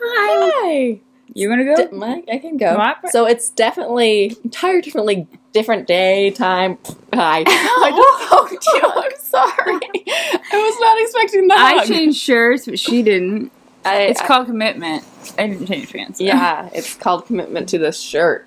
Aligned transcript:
Hi. 0.00 1.00
You 1.34 1.48
want 1.48 1.60
to 1.60 1.76
D- 1.76 1.90
go? 1.90 1.96
my- 1.96 2.22
I 2.32 2.38
can 2.38 2.56
go. 2.56 2.76
My- 2.76 2.96
So 3.10 3.26
it's 3.26 3.50
definitely 3.50 4.36
entire 4.44 4.80
differently 4.80 5.26
different 5.52 5.86
day 5.86 6.30
time. 6.30 6.78
Hi. 7.14 7.40
I 7.46 7.90
just 7.94 8.30
hugged 8.30 8.66
you. 8.74 8.82
I'm 8.84 9.18
sorry. 9.18 10.04
I 10.52 10.56
was 10.56 10.80
not 10.80 11.00
expecting 11.02 11.48
that. 11.48 11.58
I 11.58 11.84
changed 11.86 12.18
shirts, 12.20 12.64
but 12.66 12.78
she 12.78 13.02
didn't. 13.02 13.52
I, 13.84 14.02
It's 14.02 14.20
I- 14.20 14.26
called 14.26 14.46
commitment. 14.46 15.04
I 15.38 15.46
didn't 15.48 15.66
change 15.66 15.92
pants. 15.92 16.20
yeah. 16.20 16.68
It's 16.72 16.94
called 16.94 17.26
commitment 17.26 17.68
to 17.70 17.78
this 17.78 18.00
shirt. 18.00 18.46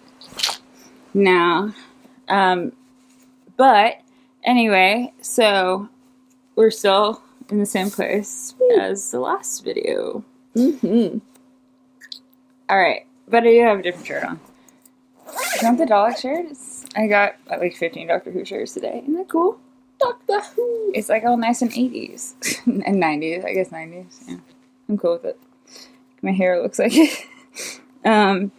No. 1.14 1.74
Um, 2.28 2.72
but 3.58 4.02
anyway, 4.44 5.14
so 5.22 5.90
we're 6.56 6.72
still 6.72 7.22
in 7.50 7.60
the 7.60 7.66
same 7.66 7.90
place 7.92 8.56
as 8.80 9.12
the 9.12 9.20
last 9.20 9.64
video. 9.64 10.24
Mm-hmm. 10.56 11.20
All 12.72 12.78
right, 12.80 13.06
but 13.28 13.44
I 13.44 13.52
do 13.52 13.60
have 13.64 13.80
a 13.80 13.82
different 13.84 14.08
shirt 14.08 14.24
on. 14.24 14.40
Is 15.56 15.62
that 15.62 15.78
the 15.78 15.84
Dalek 15.86 16.18
shirt? 16.18 16.46
It's, 16.50 16.86
I 16.96 17.08
got 17.08 17.36
uh, 17.52 17.58
like 17.60 17.76
15 17.76 18.08
Doctor 18.08 18.32
Who 18.32 18.46
shirts 18.46 18.74
today. 18.74 19.00
Isn't 19.04 19.14
that 19.16 19.28
cool? 19.30 19.60
Doctor 20.00 20.40
Who. 20.56 20.92
It's 20.96 21.10
like 21.10 21.26
all 21.26 21.36
nice 21.38 21.62
and 21.62 21.70
80s 21.72 22.34
and 22.66 23.04
90s. 23.04 23.44
I 23.46 23.54
guess 23.54 23.70
90s. 23.70 24.24
Yeah, 24.28 24.38
I'm 24.88 24.98
cool 24.98 25.14
with 25.14 25.26
it. 25.26 25.40
My 26.22 26.32
hair 26.32 26.62
looks 26.62 26.80
like 26.80 26.94
it. 26.96 27.28
um, 28.06 28.54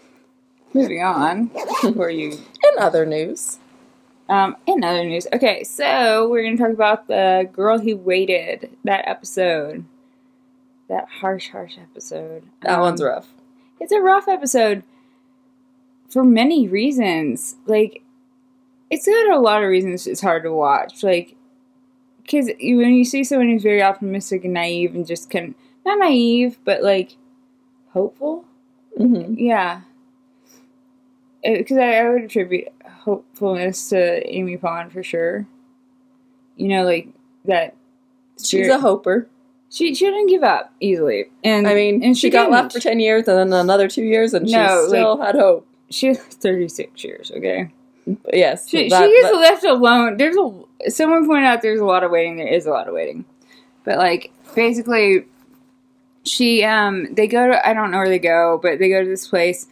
moving 0.74 1.02
on. 1.02 1.46
Where 1.94 2.10
you 2.10 2.32
In 2.32 2.78
other 2.78 3.06
news, 3.06 3.58
Um, 4.28 4.56
in 4.66 4.84
other 4.84 5.04
news, 5.04 5.26
okay, 5.32 5.64
so 5.64 6.28
we're 6.28 6.42
gonna 6.44 6.58
talk 6.58 6.70
about 6.74 7.08
the 7.08 7.48
girl 7.50 7.78
who 7.78 7.96
waited 7.96 8.70
that 8.84 9.08
episode, 9.08 9.86
that 10.90 11.08
harsh, 11.08 11.48
harsh 11.50 11.78
episode. 11.78 12.42
that 12.60 12.72
Um, 12.74 12.80
one's 12.80 13.02
rough. 13.02 13.28
It's 13.82 13.90
a 13.92 14.00
rough 14.00 14.28
episode 14.28 14.84
for 16.08 16.22
many 16.22 16.68
reasons. 16.68 17.56
Like, 17.66 18.04
it's 18.90 19.06
got 19.06 19.30
a 19.30 19.40
lot 19.40 19.64
of 19.64 19.68
reasons 19.68 20.06
it's 20.06 20.20
hard 20.20 20.44
to 20.44 20.52
watch. 20.52 21.02
Like, 21.02 21.34
because 22.22 22.46
when 22.46 22.94
you 22.94 23.04
see 23.04 23.24
someone 23.24 23.48
who's 23.48 23.64
very 23.64 23.82
optimistic 23.82 24.44
and 24.44 24.54
naive 24.54 24.94
and 24.94 25.04
just 25.04 25.30
can 25.30 25.56
not 25.84 25.98
naive, 25.98 26.58
but 26.64 26.82
like 26.82 27.16
hopeful, 27.90 28.44
Mm-hmm. 28.98 29.34
yeah. 29.36 29.80
Because 31.42 31.76
I, 31.78 31.94
I 31.96 32.08
would 32.08 32.22
attribute 32.22 32.68
hopefulness 32.86 33.88
to 33.88 34.24
Amy 34.32 34.56
Pond 34.58 34.92
for 34.92 35.02
sure. 35.02 35.46
You 36.56 36.68
know, 36.68 36.84
like 36.84 37.08
that. 37.46 37.74
She's 38.40 38.68
a 38.68 38.78
hoper. 38.78 39.26
She 39.72 39.94
she 39.94 40.04
didn't 40.04 40.26
give 40.26 40.42
up 40.44 40.70
easily, 40.80 41.24
and 41.42 41.66
I 41.66 41.74
mean, 41.74 42.04
and 42.04 42.16
she, 42.16 42.28
got 42.28 42.42
didn't. 42.42 42.52
left 42.52 42.72
for 42.74 42.80
ten 42.80 43.00
years 43.00 43.26
and 43.26 43.38
then 43.38 43.52
another 43.58 43.88
two 43.88 44.04
years, 44.04 44.34
and 44.34 44.46
No, 44.50 44.82
she 44.84 44.88
still 44.88 45.16
had 45.20 45.34
hope. 45.34 45.66
She 45.88 46.08
has 46.08 46.18
thirty 46.18 46.68
six 46.68 47.02
years. 47.02 47.32
Okay, 47.34 47.70
But 48.06 48.34
yes, 48.34 48.68
she 48.68 48.90
that- 48.90 49.08
she 49.08 49.20
gets 49.20 49.32
that- 49.32 49.38
left 49.40 49.64
alone. 49.64 50.18
There's 50.18 50.36
a 50.36 50.90
someone 50.90 51.26
pointed 51.26 51.46
out 51.46 51.62
there's 51.62 51.80
a 51.80 51.86
lot 51.86 52.04
of 52.04 52.10
waiting. 52.10 52.36
There 52.36 52.46
is 52.48 52.66
a 52.66 52.70
lot 52.70 52.86
of 52.86 52.92
waiting, 52.92 53.24
but 53.84 53.96
like 53.96 54.30
basically, 54.54 55.24
she 56.24 56.62
um 56.64 57.12
they 57.14 57.26
go 57.26 57.46
to 57.48 57.66
I 57.68 57.72
don't 57.72 57.90
know 57.90 57.98
where 57.98 58.08
they 58.10 58.18
go, 58.18 58.58
but 58.62 58.78
they 58.78 58.88
go 58.90 59.02
to 59.02 59.08
this 59.08 59.26
place. 59.26 59.66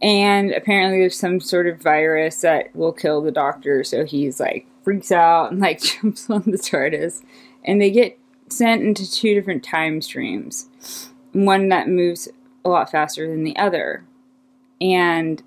And 0.00 0.52
apparently, 0.52 1.00
there's 1.00 1.18
some 1.18 1.40
sort 1.40 1.66
of 1.66 1.82
virus 1.82 2.40
that 2.42 2.74
will 2.76 2.92
kill 2.92 3.20
the 3.20 3.32
doctor. 3.32 3.82
So 3.82 4.04
he's 4.04 4.38
like 4.38 4.64
freaks 4.84 5.10
out 5.10 5.50
and 5.50 5.60
like 5.60 5.80
jumps 6.02 6.30
on 6.30 6.42
the 6.46 6.56
TARDIS, 6.56 7.22
and 7.64 7.80
they 7.82 7.90
get 7.90 8.16
sent 8.52 8.82
into 8.82 9.10
two 9.10 9.34
different 9.34 9.64
time 9.64 10.00
streams. 10.00 11.10
One 11.32 11.68
that 11.68 11.88
moves 11.88 12.28
a 12.64 12.68
lot 12.68 12.90
faster 12.90 13.28
than 13.28 13.44
the 13.44 13.56
other, 13.56 14.04
and 14.80 15.42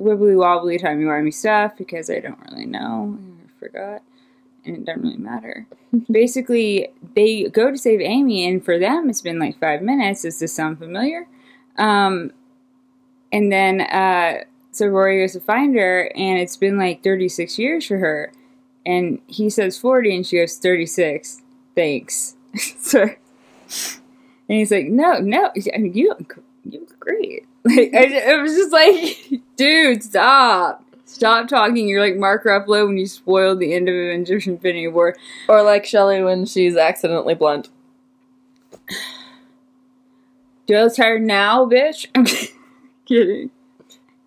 wibbly 0.00 0.36
wobbly 0.36 0.78
timey 0.78 1.04
wimey 1.04 1.34
stuff 1.34 1.76
because 1.76 2.08
I 2.08 2.20
don't 2.20 2.38
really 2.50 2.66
know. 2.66 3.18
I 3.44 3.58
forgot, 3.58 4.02
and 4.64 4.76
it 4.76 4.84
doesn't 4.84 5.02
really 5.02 5.16
matter. 5.16 5.66
Basically, 6.10 6.88
they 7.14 7.44
go 7.44 7.70
to 7.70 7.78
save 7.78 8.00
Amy, 8.00 8.46
and 8.46 8.64
for 8.64 8.78
them, 8.78 9.10
it's 9.10 9.22
been 9.22 9.38
like 9.38 9.58
five 9.58 9.82
minutes. 9.82 10.22
Does 10.22 10.38
this 10.38 10.52
sound 10.52 10.78
familiar? 10.78 11.26
Um, 11.76 12.32
and 13.32 13.52
then, 13.52 13.82
uh, 13.82 14.44
so 14.72 14.86
Rory 14.86 15.20
goes 15.20 15.32
to 15.32 15.40
find 15.40 15.74
her, 15.76 16.10
and 16.14 16.38
it's 16.38 16.56
been 16.56 16.78
like 16.78 17.02
36 17.02 17.58
years 17.58 17.86
for 17.86 17.98
her. 17.98 18.32
And 18.86 19.20
he 19.26 19.50
says 19.50 19.76
40, 19.78 20.16
and 20.16 20.26
she 20.26 20.38
goes 20.38 20.56
36. 20.56 21.42
Thanks. 21.78 22.34
so, 22.80 23.02
and 23.02 23.14
he's 24.48 24.72
like, 24.72 24.86
no, 24.86 25.20
no, 25.20 25.52
I 25.72 25.78
mean, 25.78 25.94
you 25.94 26.08
look, 26.08 26.42
you 26.68 26.80
look 26.80 26.98
great. 26.98 27.44
Like, 27.64 27.92
I, 27.92 28.04
it 28.04 28.40
was 28.40 28.54
just 28.54 28.72
like, 28.72 29.42
dude, 29.56 30.02
stop. 30.02 30.82
Stop 31.04 31.48
talking. 31.48 31.86
You're 31.86 32.00
like 32.00 32.16
Mark 32.16 32.44
Ruffalo 32.44 32.86
when 32.86 32.96
you 32.96 33.06
spoiled 33.06 33.60
the 33.60 33.74
end 33.74 33.90
of 33.90 33.94
Avengers 33.94 34.46
Infinity 34.46 34.88
War. 34.88 35.14
or 35.48 35.62
like 35.62 35.84
Shelley 35.84 36.22
when 36.22 36.46
she's 36.46 36.76
accidentally 36.76 37.34
blunt. 37.34 37.68
Do 40.66 40.76
I 40.76 40.84
look 40.84 40.96
tired 40.96 41.22
now, 41.22 41.66
bitch? 41.66 42.06
I'm 42.14 42.24
kidding. 43.06 43.50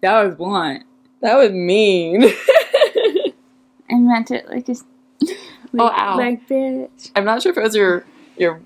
That 0.02 0.24
was 0.24 0.36
blunt. 0.36 0.84
That 1.22 1.36
was 1.36 1.52
mean. 1.52 2.24
I 3.90 3.96
meant 3.96 4.30
it 4.30 4.48
like 4.50 4.68
Oh, 5.78 5.88
ow. 5.90 6.18
like 6.18 6.48
bitch. 6.48 7.12
I'm 7.16 7.26
not 7.26 7.42
sure 7.42 7.52
if 7.52 7.58
it 7.58 7.64
was 7.64 7.76
your 7.76 8.06
your 8.38 8.62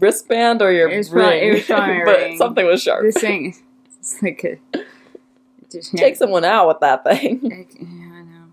wristband 0.00 0.62
or 0.62 0.72
your 0.72 0.88
It 0.90 0.96
was 0.98 1.08
probably- 1.08 1.40
ring, 1.40 1.48
it 1.48 1.54
was 1.54 1.64
probably 1.66 2.00
but 2.04 2.18
ring. 2.18 2.38
something 2.38 2.66
was 2.66 2.82
sharp. 2.82 3.02
This 3.04 3.16
thing, 3.18 3.54
it's 3.98 4.22
like 4.22 4.44
a. 4.44 4.58
Just, 5.70 5.94
Take 5.96 6.16
someone 6.16 6.44
out 6.44 6.66
with 6.68 6.80
that 6.80 7.04
thing. 7.04 7.40
Like, 7.42 7.74
yeah, 7.78 7.86
I 8.14 8.22
know. 8.22 8.44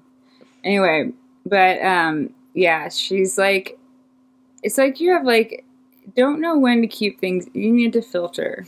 Anyway, 0.66 1.12
but 1.46 1.82
um, 1.82 2.32
yeah, 2.54 2.90
she's 2.90 3.38
like, 3.38 3.80
it's 4.64 4.78
like 4.78 5.00
you 5.00 5.12
have 5.14 5.24
like, 5.24 5.64
don't 6.18 6.42
know 6.42 6.58
when 6.58 6.82
to 6.82 6.88
keep 6.88 7.20
things. 7.22 7.48
You 7.54 7.72
need 7.72 7.94
to 7.94 8.02
filter. 8.02 8.66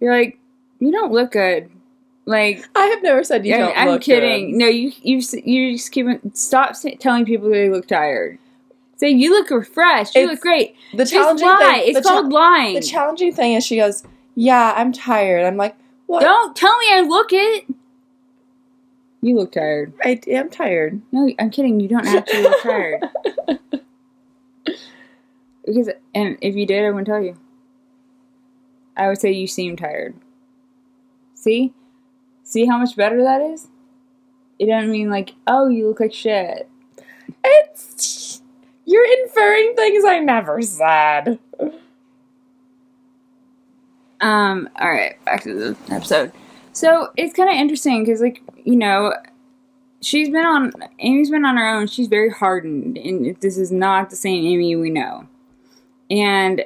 You're 0.00 0.16
like, 0.16 0.38
you 0.78 0.92
don't 0.92 1.10
look 1.12 1.32
good. 1.32 1.70
Like, 2.24 2.64
I 2.76 2.86
have 2.86 3.02
never 3.02 3.24
said 3.24 3.44
you 3.46 3.54
I- 3.54 3.58
don't 3.58 3.76
I'm 3.78 3.88
look 3.88 4.02
kidding. 4.02 4.52
good. 4.52 4.58
No, 4.58 4.66
you 4.66 4.92
you 5.02 5.20
you 5.44 5.72
just 5.76 5.90
keep 5.90 6.06
stop 6.34 6.74
telling 7.00 7.24
people 7.24 7.50
they 7.50 7.68
look 7.70 7.88
tired. 7.88 8.38
Say 8.96 9.10
you 9.10 9.30
look 9.30 9.50
refreshed. 9.50 10.14
You 10.14 10.22
It's- 10.22 10.34
look 10.36 10.40
great. 10.40 10.74
The 10.92 10.98
Just 10.98 11.12
challenging 11.12 11.46
lie. 11.48 11.58
thing. 11.58 11.82
It's 11.88 11.98
the 11.98 12.02
cha- 12.02 12.08
called 12.08 12.32
lying. 12.32 12.74
The 12.74 12.80
challenging 12.82 13.32
thing 13.32 13.52
is 13.54 13.64
she 13.66 13.76
goes, 13.76 14.02
"Yeah, 14.34 14.72
I'm 14.76 14.92
tired." 14.92 15.44
I'm 15.44 15.56
like, 15.56 15.76
"What? 16.06 16.22
Don't 16.22 16.56
tell 16.56 16.76
me 16.78 16.86
I 16.92 17.00
look 17.02 17.28
it. 17.32 17.66
You 19.20 19.36
look 19.36 19.52
tired. 19.52 19.92
I 20.04 20.18
am 20.28 20.48
tired." 20.48 21.02
No, 21.12 21.30
I'm 21.38 21.50
kidding. 21.50 21.78
You 21.80 21.88
don't 21.88 22.06
actually 22.06 22.42
look 22.42 22.62
tired. 22.62 23.02
Because, 25.64 25.90
and 26.14 26.38
if 26.40 26.54
you 26.54 26.64
did, 26.64 26.84
I 26.84 26.90
wouldn't 26.90 27.08
tell 27.08 27.20
you. 27.20 27.36
I 28.96 29.08
would 29.08 29.18
say 29.18 29.32
you 29.32 29.48
seem 29.48 29.76
tired. 29.76 30.14
See? 31.34 31.74
See 32.44 32.66
how 32.66 32.78
much 32.78 32.94
better 32.94 33.20
that 33.24 33.40
is? 33.40 33.66
It 34.60 34.66
doesn't 34.66 34.92
mean 34.92 35.10
like, 35.10 35.34
oh, 35.48 35.68
you 35.68 35.88
look 35.88 35.98
like 35.98 36.14
shit. 36.14 36.68
It's 37.44 38.04
you're 38.86 39.22
inferring 39.22 39.74
things 39.74 40.04
I 40.04 40.20
never 40.20 40.62
said. 40.62 41.38
Um, 44.20 44.70
alright, 44.80 45.22
back 45.24 45.42
to 45.42 45.54
the 45.54 45.94
episode. 45.94 46.32
So 46.72 47.10
it's 47.16 47.34
kind 47.34 47.50
of 47.50 47.56
interesting 47.56 48.04
because, 48.04 48.20
like, 48.20 48.42
you 48.64 48.76
know, 48.76 49.12
she's 50.00 50.28
been 50.28 50.46
on, 50.46 50.72
Amy's 51.00 51.30
been 51.30 51.44
on 51.44 51.56
her 51.56 51.68
own. 51.68 51.86
She's 51.86 52.08
very 52.08 52.30
hardened, 52.30 52.96
and 52.96 53.36
this 53.40 53.58
is 53.58 53.70
not 53.70 54.10
the 54.10 54.16
same 54.16 54.46
Amy 54.46 54.76
we 54.76 54.90
know. 54.90 55.26
And 56.10 56.64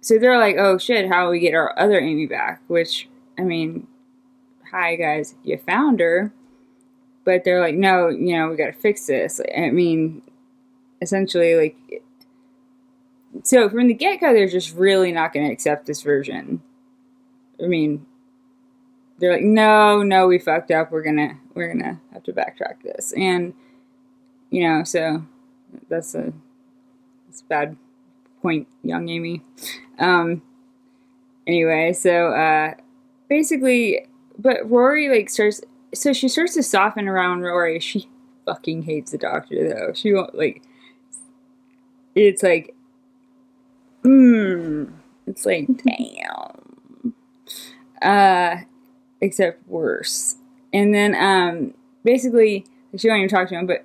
so 0.00 0.18
they're 0.18 0.38
like, 0.38 0.56
oh 0.56 0.78
shit, 0.78 1.08
how 1.08 1.24
do 1.24 1.30
we 1.30 1.40
get 1.40 1.54
our 1.54 1.76
other 1.78 1.98
Amy 1.98 2.26
back? 2.26 2.62
Which, 2.68 3.08
I 3.38 3.42
mean, 3.42 3.86
hi 4.70 4.94
guys, 4.96 5.34
you 5.42 5.58
found 5.58 6.00
her. 6.00 6.32
But 7.24 7.42
they're 7.42 7.60
like, 7.60 7.74
no, 7.74 8.08
you 8.08 8.36
know, 8.36 8.48
we 8.48 8.56
gotta 8.56 8.72
fix 8.72 9.06
this. 9.06 9.40
I 9.56 9.70
mean, 9.70 10.22
essentially, 11.00 11.54
like, 11.54 12.02
so 13.42 13.68
from 13.68 13.88
the 13.88 13.94
get 13.94 14.20
go, 14.20 14.32
they're 14.32 14.48
just 14.48 14.74
really 14.74 15.12
not 15.12 15.32
gonna 15.32 15.50
accept 15.50 15.86
this 15.86 16.02
version. 16.02 16.62
I 17.62 17.66
mean, 17.66 18.06
they're 19.18 19.32
like, 19.32 19.42
no, 19.42 20.02
no, 20.02 20.26
we 20.26 20.38
fucked 20.38 20.70
up. 20.70 20.92
We're 20.92 21.02
gonna, 21.02 21.38
we're 21.54 21.72
gonna 21.72 22.00
have 22.12 22.22
to 22.24 22.32
backtrack 22.32 22.82
this, 22.82 23.12
and 23.16 23.54
you 24.50 24.68
know, 24.68 24.84
so 24.84 25.24
that's 25.88 26.14
a, 26.14 26.32
that's 27.26 27.40
a 27.42 27.44
bad 27.44 27.76
point, 28.42 28.68
young 28.82 29.08
Amy. 29.08 29.42
Um. 29.98 30.42
Anyway, 31.46 31.92
so 31.92 32.32
uh, 32.32 32.74
basically, 33.28 34.06
but 34.38 34.68
Rory 34.68 35.08
like 35.08 35.30
starts, 35.30 35.60
so 35.94 36.12
she 36.12 36.28
starts 36.28 36.54
to 36.54 36.62
soften 36.62 37.08
around 37.08 37.42
Rory. 37.42 37.80
She 37.80 38.08
fucking 38.44 38.82
hates 38.82 39.10
the 39.10 39.18
doctor 39.18 39.68
though. 39.68 39.92
She 39.92 40.12
won't 40.12 40.34
like. 40.34 40.62
It's 42.16 42.42
like, 42.42 42.74
hmm. 44.02 44.84
It's 45.26 45.44
like, 45.44 45.68
damn. 45.84 47.14
uh, 48.02 48.62
except 49.20 49.66
worse. 49.68 50.36
And 50.72 50.94
then 50.94 51.14
um, 51.14 51.74
basically, 52.04 52.64
she 52.96 53.08
won't 53.08 53.18
even 53.18 53.28
talk 53.28 53.48
to 53.48 53.54
him. 53.54 53.66
But 53.66 53.84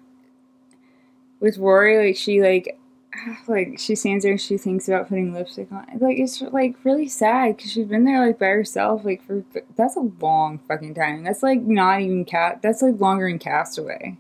with 1.39 1.57
Rory, 1.57 2.07
like 2.07 2.16
she 2.16 2.42
like 2.42 2.80
like 3.48 3.80
she 3.80 3.95
stands 3.95 4.24
there 4.24 4.33
and 4.33 4.42
she 4.42 4.57
thinks 4.57 4.88
about 4.88 5.10
putting 5.10 5.33
lipstick 5.33 5.72
on. 5.72 5.86
Like 6.00 6.18
it's 6.19 6.42
like 6.42 6.75
really 6.83 7.07
sad 7.07 7.57
because 7.57 7.72
she's 7.72 7.88
been 7.88 8.06
there 8.06 8.25
like 8.25 8.39
by 8.39 8.48
herself 8.48 9.04
like 9.04 9.24
for 9.25 9.44
that's 9.75 9.95
a 9.98 10.10
long 10.22 10.60
fucking 10.68 10.94
time. 10.94 11.24
That's 11.24 11.44
like 11.44 11.62
not 11.62 12.01
even 12.01 12.25
cat. 12.25 12.62
That's 12.62 12.81
like 12.81 13.00
longer 13.00 13.28
than 13.28 13.39
Castaway, 13.39 14.18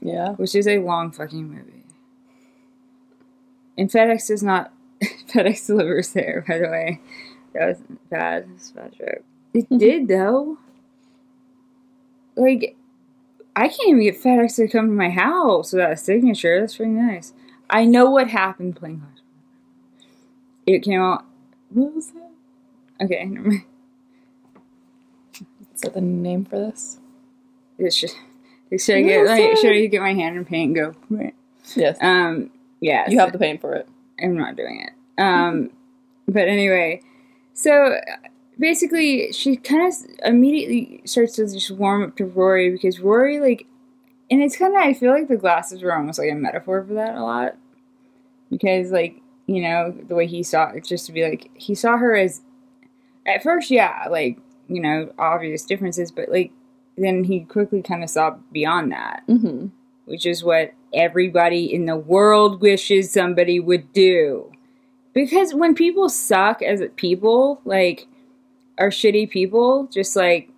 Yeah. 0.00 0.30
which 0.32 0.54
is 0.54 0.66
a 0.68 0.78
long 0.78 1.10
fucking 1.10 1.48
movie. 1.50 1.79
And 3.80 3.90
FedEx 3.90 4.28
does 4.28 4.42
not 4.42 4.74
FedEx 5.02 5.66
delivers 5.66 6.12
there. 6.12 6.44
By 6.46 6.58
the 6.58 6.68
way, 6.68 7.00
that 7.54 7.66
was 7.66 7.78
bad. 8.10 8.46
That's 8.50 8.70
bad 8.72 8.92
joke. 8.92 9.24
It 9.54 9.66
did 9.78 10.06
though. 10.06 10.58
Like, 12.36 12.76
I 13.56 13.68
can't 13.68 13.88
even 13.88 14.02
get 14.02 14.22
FedEx 14.22 14.56
to 14.56 14.68
come 14.68 14.88
to 14.88 14.92
my 14.92 15.08
house 15.08 15.72
without 15.72 15.92
a 15.92 15.96
signature. 15.96 16.60
That's 16.60 16.78
really 16.78 16.92
nice. 16.92 17.32
I 17.70 17.86
know 17.86 18.10
what 18.10 18.28
happened 18.28 18.76
playing 18.76 19.00
Clash. 19.00 19.24
It 20.66 20.82
came 20.82 21.00
out. 21.00 21.24
What 21.70 21.94
was 21.94 22.10
that? 22.10 22.30
Okay, 23.02 23.24
never 23.24 23.48
mind. 23.48 23.64
Is 25.74 25.80
that 25.80 25.94
the 25.94 26.02
name 26.02 26.44
for 26.44 26.58
this? 26.58 26.98
It's 27.78 27.98
just. 27.98 28.18
Should 28.78 28.96
I 28.96 29.02
get 29.02 29.26
like, 29.26 29.56
should 29.56 29.72
I 29.72 29.86
get 29.86 30.02
my 30.02 30.12
hand 30.12 30.36
in 30.36 30.44
paint 30.44 30.76
and 30.76 30.94
go? 30.94 31.00
Right. 31.08 31.34
Yes. 31.74 31.96
Um. 32.02 32.50
Yeah. 32.80 33.08
you 33.08 33.18
have 33.18 33.32
the 33.32 33.38
pain 33.38 33.58
for 33.58 33.74
it. 33.74 33.88
I'm 34.22 34.36
not 34.36 34.56
doing 34.56 34.80
it. 34.86 35.22
Um, 35.22 35.70
but 36.28 36.48
anyway, 36.48 37.02
so 37.54 37.96
basically, 38.58 39.32
she 39.32 39.56
kind 39.56 39.86
of 39.92 39.94
immediately 40.24 41.02
starts 41.04 41.36
to 41.36 41.46
just 41.46 41.70
warm 41.70 42.02
up 42.02 42.16
to 42.16 42.24
Rory 42.24 42.70
because 42.70 43.00
Rory, 43.00 43.40
like, 43.40 43.66
and 44.30 44.42
it's 44.42 44.56
kind 44.56 44.74
of, 44.74 44.80
I 44.80 44.94
feel 44.94 45.12
like 45.12 45.28
the 45.28 45.36
glasses 45.36 45.82
were 45.82 45.94
almost 45.94 46.18
like 46.18 46.30
a 46.30 46.34
metaphor 46.34 46.84
for 46.86 46.94
that 46.94 47.16
a 47.16 47.22
lot. 47.22 47.56
Because, 48.50 48.90
like, 48.90 49.20
you 49.46 49.62
know, 49.62 49.90
the 50.08 50.14
way 50.14 50.26
he 50.26 50.42
saw 50.42 50.70
it, 50.70 50.84
just 50.84 51.06
to 51.06 51.12
be 51.12 51.28
like, 51.28 51.50
he 51.54 51.74
saw 51.74 51.96
her 51.96 52.14
as, 52.16 52.40
at 53.26 53.42
first, 53.42 53.70
yeah, 53.70 54.06
like, 54.10 54.38
you 54.68 54.80
know, 54.80 55.12
obvious 55.18 55.64
differences, 55.64 56.10
but, 56.12 56.28
like, 56.30 56.52
then 56.96 57.24
he 57.24 57.40
quickly 57.40 57.82
kind 57.82 58.02
of 58.02 58.10
saw 58.10 58.36
beyond 58.52 58.92
that 58.92 59.22
Mm-hmm. 59.28 59.68
which 60.04 60.26
is 60.26 60.44
what 60.44 60.72
everybody 60.92 61.72
in 61.72 61.86
the 61.86 61.96
world 61.96 62.60
wishes 62.60 63.10
somebody 63.12 63.60
would 63.60 63.92
do. 63.92 64.50
Because 65.12 65.54
when 65.54 65.74
people 65.74 66.08
suck 66.08 66.62
as 66.62 66.82
people, 66.96 67.60
like, 67.64 68.06
are 68.78 68.90
shitty 68.90 69.28
people, 69.30 69.88
just 69.92 70.16
like, 70.16 70.48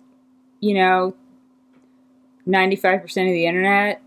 you 0.59 0.73
know, 0.73 1.15
95% 2.47 3.03
of 3.03 3.13
the 3.13 3.45
internet, 3.45 4.01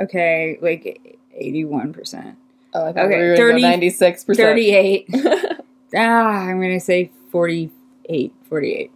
okay, 0.00 0.58
like 0.60 1.18
81%. 1.42 2.36
Oh, 2.74 2.86
I 2.86 2.92
thought 2.92 3.04
Okay, 3.04 3.18
we 3.18 3.28
were 3.28 3.36
30 3.36 3.62
ninety-six 3.62 4.24
percent. 4.24 4.48
38. 4.48 5.08
ah, 5.96 6.48
I'm 6.48 6.60
going 6.60 6.72
to 6.72 6.80
say 6.80 7.10
48. 7.30 8.32
48. 8.48 8.90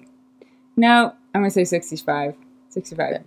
No, 0.76 1.12
I'm 1.34 1.40
going 1.42 1.50
to 1.50 1.54
say 1.54 1.64
65. 1.64 2.34
65. 2.70 3.22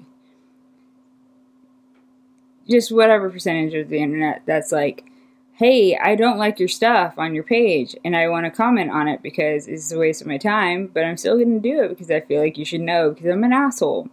Just 2.70 2.92
whatever 2.92 3.30
percentage 3.30 3.74
of 3.74 3.90
the 3.90 4.00
internet 4.00 4.44
that's 4.46 4.72
like, 4.72 5.06
hey, 5.54 5.96
I 5.96 6.16
don't 6.16 6.38
like 6.40 6.60
your 6.60 6.68
stuff 6.68 7.16
on 7.18 7.36
your 7.36 7.44
page 7.44 7.96
and 8.04 8.16
I 8.16 8.28
want 8.30 8.46
to 8.46 8.52
comment 8.52 8.90
on 8.90 9.08
it 9.08 9.22
because 9.22 9.68
it's 9.68 9.92
a 9.92 9.98
waste 10.00 10.22
of 10.22 10.28
my 10.28 10.38
time, 10.38 10.90
but 10.94 11.04
I'm 11.04 11.18
still 11.18 11.36
going 11.36 11.62
to 11.62 11.70
do 11.70 11.84
it 11.84 11.90
because 11.90 12.10
I 12.10 12.22
feel 12.22 12.42
like 12.42 12.58
you 12.58 12.66
should 12.66 12.82
know 12.82 13.12
because 13.12 13.30
I'm 13.30 13.44
an 13.44 13.54
asshole. 13.54 14.10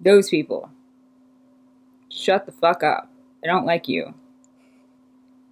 Those 0.00 0.28
people. 0.28 0.70
Shut 2.10 2.46
the 2.46 2.52
fuck 2.52 2.82
up. 2.82 3.10
I 3.42 3.46
don't 3.46 3.66
like 3.66 3.88
you. 3.88 4.14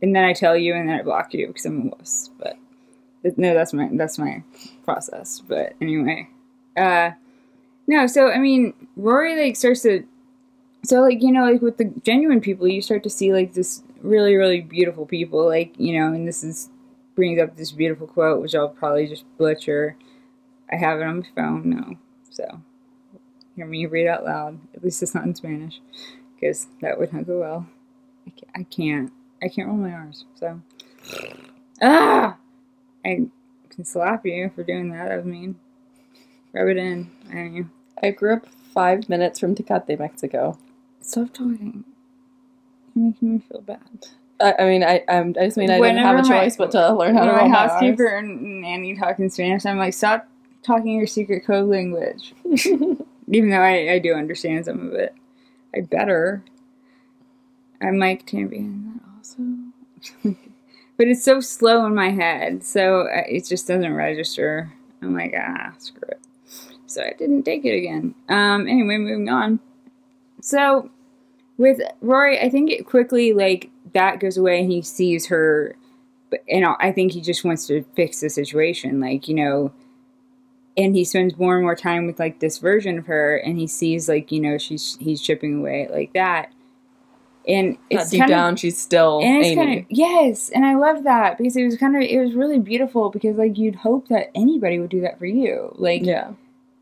And 0.02 0.14
then 0.14 0.24
I 0.24 0.32
tell 0.32 0.56
you 0.56 0.74
and 0.74 0.88
then 0.88 0.98
I 0.98 1.02
block 1.02 1.32
you 1.32 1.46
because 1.46 1.64
I'm 1.64 1.86
a 1.86 1.96
wuss. 1.96 2.28
But 2.38 2.58
no, 3.38 3.54
that's 3.54 3.72
my 3.72 3.88
that's 3.92 4.18
my 4.18 4.42
process. 4.84 5.40
But 5.46 5.74
anyway. 5.80 6.28
Uh 6.76 7.12
no, 7.86 8.06
so 8.06 8.30
I 8.30 8.38
mean 8.38 8.74
Rory 8.96 9.40
like 9.40 9.56
starts 9.56 9.82
to 9.82 10.04
so 10.84 11.00
like 11.00 11.22
you 11.22 11.32
know 11.32 11.44
like 11.50 11.62
with 11.62 11.76
the 11.76 11.92
genuine 12.04 12.40
people 12.40 12.66
you 12.66 12.82
start 12.82 13.02
to 13.02 13.10
see 13.10 13.32
like 13.32 13.54
this 13.54 13.82
really 14.00 14.34
really 14.34 14.60
beautiful 14.60 15.06
people 15.06 15.46
like 15.46 15.72
you 15.78 15.98
know 15.98 16.12
and 16.12 16.26
this 16.26 16.42
is 16.42 16.70
brings 17.14 17.38
up 17.40 17.56
this 17.56 17.72
beautiful 17.72 18.06
quote 18.06 18.40
which 18.40 18.54
I'll 18.54 18.68
probably 18.68 19.06
just 19.06 19.24
butcher. 19.36 19.96
I 20.72 20.76
have 20.76 21.00
it 21.00 21.04
on 21.04 21.20
my 21.20 21.26
phone 21.36 21.70
no, 21.70 21.96
so 22.30 22.62
hear 23.54 23.66
me 23.66 23.86
read 23.86 24.06
out 24.06 24.24
loud. 24.24 24.58
At 24.74 24.82
least 24.82 25.02
it's 25.02 25.14
not 25.14 25.24
in 25.24 25.34
Spanish 25.34 25.80
because 26.34 26.68
that 26.80 26.98
would 26.98 27.12
not 27.12 27.26
go 27.26 27.40
well. 27.40 27.66
I 28.54 28.62
can't, 28.64 29.12
I 29.42 29.48
can't. 29.48 29.68
Roll 29.68 29.76
my 29.76 29.92
R's. 29.92 30.24
So 30.36 30.60
ah, 31.82 32.36
I 33.04 33.26
can 33.70 33.84
slap 33.84 34.24
you 34.24 34.50
for 34.54 34.62
doing 34.62 34.90
that. 34.90 35.12
i 35.12 35.20
mean. 35.20 35.56
Rub 36.52 36.68
it 36.68 36.76
in. 36.76 37.10
I. 37.32 37.64
I 38.04 38.10
grew 38.10 38.34
up 38.34 38.46
five 38.74 39.08
minutes 39.08 39.38
from 39.38 39.54
Tecate, 39.54 39.98
Mexico. 39.98 40.58
Stop 41.02 41.32
talking. 41.32 41.84
You're 42.94 43.06
making 43.06 43.32
me 43.34 43.38
feel 43.40 43.60
bad. 43.60 44.06
I, 44.40 44.54
I 44.58 44.64
mean, 44.66 44.82
I 44.82 45.04
I'm, 45.08 45.34
I 45.38 45.44
just 45.46 45.56
mean 45.56 45.70
I 45.70 45.78
didn't 45.80 45.98
have 45.98 46.18
a 46.18 46.22
my- 46.22 46.28
choice 46.28 46.56
but 46.56 46.70
to 46.72 46.92
learn 46.94 47.14
how 47.14 47.24
to 47.24 47.32
my 47.32 47.38
roll 47.38 47.48
my 47.48 47.56
housekeeper 47.56 48.06
and 48.06 48.62
nanny 48.62 48.96
talk 48.96 49.18
in 49.18 49.30
Spanish, 49.30 49.64
I'm 49.66 49.78
like, 49.78 49.94
stop 49.94 50.28
talking 50.62 50.96
your 50.96 51.06
secret 51.06 51.44
code 51.44 51.68
language. 51.68 52.34
Even 53.28 53.50
though 53.50 53.60
I, 53.60 53.92
I 53.92 53.98
do 53.98 54.14
understand 54.14 54.64
some 54.64 54.88
of 54.88 54.94
it. 54.94 55.14
I 55.74 55.80
better. 55.80 56.44
I'm 57.80 57.98
like, 57.98 58.26
that 58.30 59.00
also. 59.16 59.42
but 60.96 61.08
it's 61.08 61.24
so 61.24 61.40
slow 61.40 61.86
in 61.86 61.94
my 61.94 62.10
head, 62.10 62.64
so 62.64 63.08
it 63.10 63.46
just 63.46 63.66
doesn't 63.66 63.94
register. 63.94 64.72
I'm 65.00 65.14
like, 65.14 65.34
ah, 65.36 65.72
screw 65.78 66.08
it. 66.08 66.20
So 66.86 67.02
I 67.02 67.14
didn't 67.18 67.44
take 67.44 67.64
it 67.64 67.76
again. 67.76 68.14
Um, 68.28 68.68
anyway, 68.68 68.98
moving 68.98 69.28
on. 69.28 69.60
So 70.42 70.90
with 71.56 71.80
Rory, 72.00 72.38
I 72.40 72.50
think 72.50 72.70
it 72.70 72.84
quickly 72.84 73.32
like 73.32 73.70
that 73.94 74.20
goes 74.20 74.36
away 74.36 74.60
and 74.60 74.70
he 74.70 74.82
sees 74.82 75.26
her, 75.26 75.76
and 76.48 76.66
I 76.80 76.92
think 76.92 77.12
he 77.12 77.20
just 77.20 77.44
wants 77.44 77.66
to 77.68 77.84
fix 77.94 78.20
the 78.20 78.28
situation, 78.28 79.00
like 79.00 79.28
you 79.28 79.34
know. 79.34 79.72
And 80.74 80.96
he 80.96 81.04
spends 81.04 81.36
more 81.36 81.56
and 81.56 81.62
more 81.62 81.76
time 81.76 82.06
with 82.06 82.18
like 82.18 82.40
this 82.40 82.56
version 82.56 82.98
of 82.98 83.06
her, 83.06 83.36
and 83.36 83.58
he 83.58 83.66
sees 83.66 84.08
like 84.08 84.32
you 84.32 84.40
know 84.40 84.58
she's 84.58 84.96
he's 85.00 85.20
chipping 85.20 85.60
away 85.60 85.86
like 85.92 86.14
that, 86.14 86.50
and 87.46 87.76
it's 87.90 88.10
deep 88.10 88.20
kind 88.20 88.32
of 88.32 88.36
down, 88.36 88.56
she's 88.56 88.80
still 88.80 89.20
and 89.22 89.44
it's 89.44 89.54
kind 89.54 89.80
of 89.80 89.86
yes, 89.90 90.48
and 90.48 90.64
I 90.64 90.74
love 90.74 91.04
that 91.04 91.38
because 91.38 91.56
it 91.56 91.64
was 91.64 91.76
kind 91.76 91.94
of 91.94 92.02
it 92.02 92.18
was 92.18 92.32
really 92.34 92.58
beautiful 92.58 93.10
because 93.10 93.36
like 93.36 93.58
you'd 93.58 93.76
hope 93.76 94.08
that 94.08 94.30
anybody 94.34 94.78
would 94.78 94.90
do 94.90 95.02
that 95.02 95.18
for 95.18 95.26
you, 95.26 95.74
like 95.76 96.04
yeah. 96.04 96.32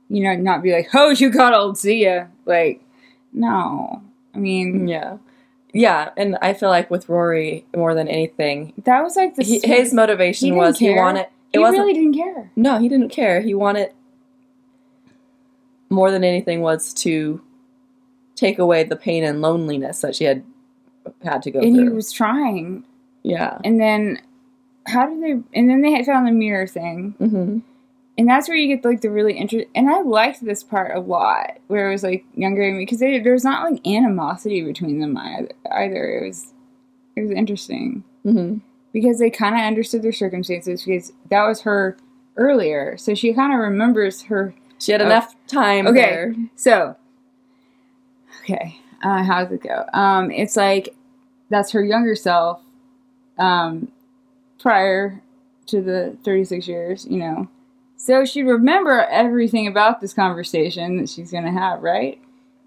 you 0.09 0.23
know, 0.23 0.37
not 0.37 0.63
be 0.63 0.73
like, 0.73 0.95
oh, 0.95 1.11
you 1.11 1.29
got 1.29 1.53
old, 1.53 1.77
see 1.77 2.05
ya, 2.05 2.27
like 2.47 2.81
no, 3.33 4.03
I 4.35 4.39
mean 4.39 4.89
Yeah. 4.89 5.19
Yeah, 5.73 6.11
and 6.17 6.37
I 6.43 6.55
feel 6.55 6.69
like 6.69 6.91
with 6.91 7.09
Rory 7.09 7.65
more 7.77 7.95
than 7.95 8.09
anything, 8.09 8.73
that 8.87 9.05
was 9.05 9.15
like 9.15 9.37
the 9.37 9.45
he, 9.45 9.61
his 9.63 9.95
motivation 9.95 10.47
he 10.47 10.53
was 10.53 10.81
he 10.81 10.93
wanted 10.93 11.21
it 11.21 11.31
he 11.53 11.59
wasn't 11.59 11.81
really 11.81 11.95
didn't 11.95 12.15
care. 12.15 12.51
No, 12.57 12.79
he 12.79 12.89
didn't 12.89 13.11
care. 13.11 13.41
He 13.41 13.55
wanted 13.55 13.93
more 15.89 16.11
than 16.11 16.23
anything 16.23 16.61
was 16.61 16.95
to 16.95 17.43
take 18.37 18.59
away 18.59 18.85
the 18.85 18.97
pain 18.97 19.25
and 19.25 19.41
loneliness 19.41 20.01
that 20.01 20.15
she 20.15 20.25
had 20.25 20.45
had 21.23 21.43
to 21.43 21.51
go 21.51 21.61
and 21.61 21.75
through. 21.75 21.81
And 21.81 21.89
he 21.91 21.95
was 21.95 22.13
trying, 22.13 22.85
yeah. 23.23 23.59
and 23.65 23.81
then 23.81 24.23
how 24.87 25.07
did 25.07 25.23
they? 25.23 25.59
And 25.59 25.69
then 25.69 25.83
they 25.83 25.93
had 25.93 26.07
found 26.07 26.27
the 26.27 26.33
mirror 26.33 26.67
thing, 26.67 27.15
hmm 27.19 27.59
and 28.21 28.29
that's 28.29 28.49
where 28.49 28.57
you 28.59 28.77
get 28.77 28.85
like 28.85 29.01
the 29.01 29.09
really 29.11 29.33
interest. 29.33 29.69
And 29.75 29.89
I 29.89 30.03
liked 30.03 30.45
this 30.45 30.63
part 30.63 30.95
a 30.95 31.01
lot, 31.01 31.59
where 31.69 31.89
it 31.89 31.93
was 31.93 32.03
like 32.03 32.23
younger 32.35 32.71
me 32.71 32.81
because 32.85 32.99
there 32.99 33.33
was 33.33 33.45
not 33.45 33.71
like 33.73 33.87
animosity 33.87 34.61
between 34.63 35.01
them 35.01 35.17
either. 35.17 35.49
either. 35.73 36.19
It 36.19 36.27
was 36.27 36.53
it 37.17 37.23
was 37.23 37.31
interesting 37.31 38.05
hmm 38.23 38.59
because 38.93 39.21
they 39.21 39.31
kind 39.31 39.55
of 39.55 39.63
understood 39.63 40.03
their 40.03 40.13
circumstances 40.13 40.83
because 40.85 41.13
that 41.31 41.47
was 41.47 41.63
her 41.63 41.97
earlier, 42.37 42.99
so 42.99 43.15
she 43.15 43.33
kind 43.33 43.55
of 43.55 43.59
remembers 43.59 44.25
her. 44.25 44.55
She 44.79 44.93
had 44.93 45.01
Oh. 45.01 45.07
enough 45.07 45.35
time 45.47 45.87
Okay. 45.87 46.01
there. 46.03 46.35
So 46.57 46.97
okay, 48.43 48.77
uh, 49.03 49.23
how 49.25 49.45
does 49.45 49.53
it 49.53 49.63
go? 49.63 49.87
Um, 49.95 50.31
it's 50.31 50.57
like 50.57 50.95
that's 51.49 51.71
her 51.73 51.83
younger 51.83 52.15
self, 52.15 52.61
um, 53.39 53.91
prior 54.59 55.23
to 55.69 55.81
the 55.81 56.19
thirty 56.23 56.45
six 56.45 56.69
years, 56.69 57.07
you 57.09 57.17
know. 57.19 57.49
So 58.03 58.25
she'd 58.25 58.45
remember 58.45 59.05
everything 59.11 59.67
about 59.67 60.01
this 60.01 60.15
conversation 60.15 60.97
that 60.97 61.11
she's 61.11 61.31
gonna 61.31 61.53
have, 61.53 61.83
right? 61.83 62.19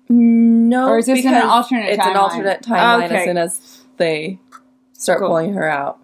No, 0.07 0.89
Or 0.89 0.99
is 0.99 1.07
this 1.07 1.25
an 1.25 1.33
alternate 1.33 1.89
It's 1.89 2.05
an 2.05 2.15
alternate 2.15 2.61
timeline 2.61 3.05
Okay. 3.05 3.15
as 3.17 3.23
soon 3.25 3.37
as 3.37 3.81
they 3.97 4.37
start 4.91 5.19
Cool. 5.19 5.29
pulling 5.29 5.53
her 5.55 5.67
out. 5.67 5.97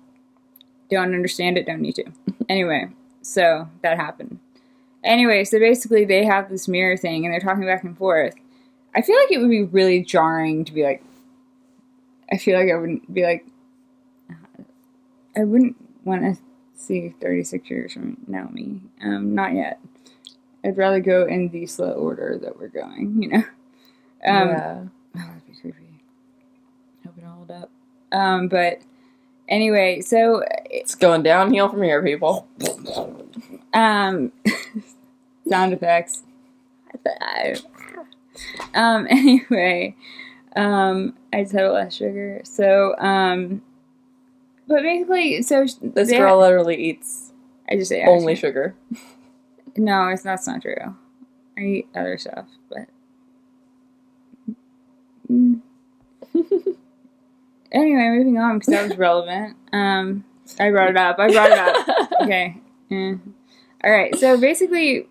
Don't 0.89 1.13
understand 1.13 1.59
it, 1.59 1.67
don't 1.67 1.79
need 1.79 1.93
to. 1.95 2.05
anyway, 2.49 2.87
so 3.21 3.67
that 3.83 3.97
happened. 3.97 4.39
Anyway, 5.03 5.43
so 5.45 5.59
basically 5.59 6.05
they 6.05 6.25
have 6.25 6.49
this 6.49 6.67
mirror 6.67 6.97
thing 6.97 7.23
and 7.23 7.31
they're 7.31 7.39
talking 7.39 7.65
back 7.65 7.83
and 7.83 7.95
forth. 7.95 8.33
I 8.95 9.03
feel 9.03 9.15
like 9.15 9.31
it 9.31 9.37
would 9.37 9.51
be 9.51 9.61
really 9.63 10.01
jarring 10.03 10.65
to 10.65 10.73
be 10.73 10.81
like, 10.83 11.03
I 12.31 12.37
feel 12.37 12.57
like 12.59 12.71
I 12.71 12.75
wouldn't 12.77 13.13
be 13.13 13.21
like, 13.23 13.45
I 15.37 15.43
wouldn't 15.43 15.75
want 16.03 16.23
to 16.23 16.41
see 16.79 17.13
36 17.21 17.69
years 17.69 17.93
from 17.93 18.17
Naomi. 18.27 18.81
Um, 19.03 19.35
not 19.35 19.53
yet. 19.53 19.79
I'd 20.63 20.77
rather 20.77 20.99
go 20.99 21.25
in 21.25 21.49
the 21.49 21.65
slow 21.65 21.91
order 21.93 22.37
that 22.41 22.59
we're 22.59 22.67
going, 22.69 23.21
you 23.21 23.29
know? 23.29 23.43
Um, 24.27 24.49
yeah. 24.49 24.79
Oh, 24.83 24.89
that'd 25.15 25.47
be 25.47 25.53
creepy. 25.61 25.77
Hope 27.05 27.17
it 27.17 27.21
don't 27.21 27.29
hold 27.29 27.51
up. 27.51 27.71
Um, 28.11 28.49
but 28.49 28.81
anyway, 29.47 30.01
so 30.01 30.43
It's 30.69 30.93
going 30.95 31.23
downhill 31.23 31.69
from 31.69 31.83
here, 31.83 32.03
people. 32.03 32.45
um, 33.73 34.33
sound 35.47 35.71
effects. 35.71 36.23
Um, 38.73 39.07
anyway, 39.09 39.95
um, 40.55 41.15
I 41.31 41.43
just 41.43 41.53
had 41.53 41.63
a 41.63 41.71
lot 41.71 41.87
of 41.87 41.93
sugar. 41.93 42.41
So, 42.43 42.95
um, 42.97 43.61
but 44.69 44.83
basically, 44.83 45.41
so 45.41 45.65
sh- 45.67 45.73
This 45.81 46.09
they- 46.09 46.17
girl 46.17 46.39
literally 46.39 46.77
eats 46.77 47.33
I 47.69 47.75
just 47.75 47.89
say 47.89 48.03
only 48.05 48.35
sugar. 48.35 48.75
No, 49.77 50.07
it's 50.07 50.23
that's 50.23 50.47
not 50.47 50.61
true. 50.61 50.95
I 51.57 51.61
eat 51.61 51.87
other 51.95 52.17
stuff, 52.17 52.45
but. 52.69 52.87
Mm. 55.29 55.61
anyway, 57.71 58.09
moving 58.09 58.37
on 58.39 58.57
because 58.59 58.73
that 58.73 58.89
was 58.89 58.97
relevant. 58.97 59.55
Um, 59.71 60.23
I 60.59 60.71
brought 60.71 60.89
it 60.89 60.97
up. 60.97 61.19
I 61.19 61.31
brought 61.31 61.51
it 61.51 61.57
up. 61.59 62.09
Okay. 62.21 62.57
Eh. 62.91 63.15
All 63.83 63.91
right. 63.91 64.13
So 64.15 64.37
basically, 64.37 65.07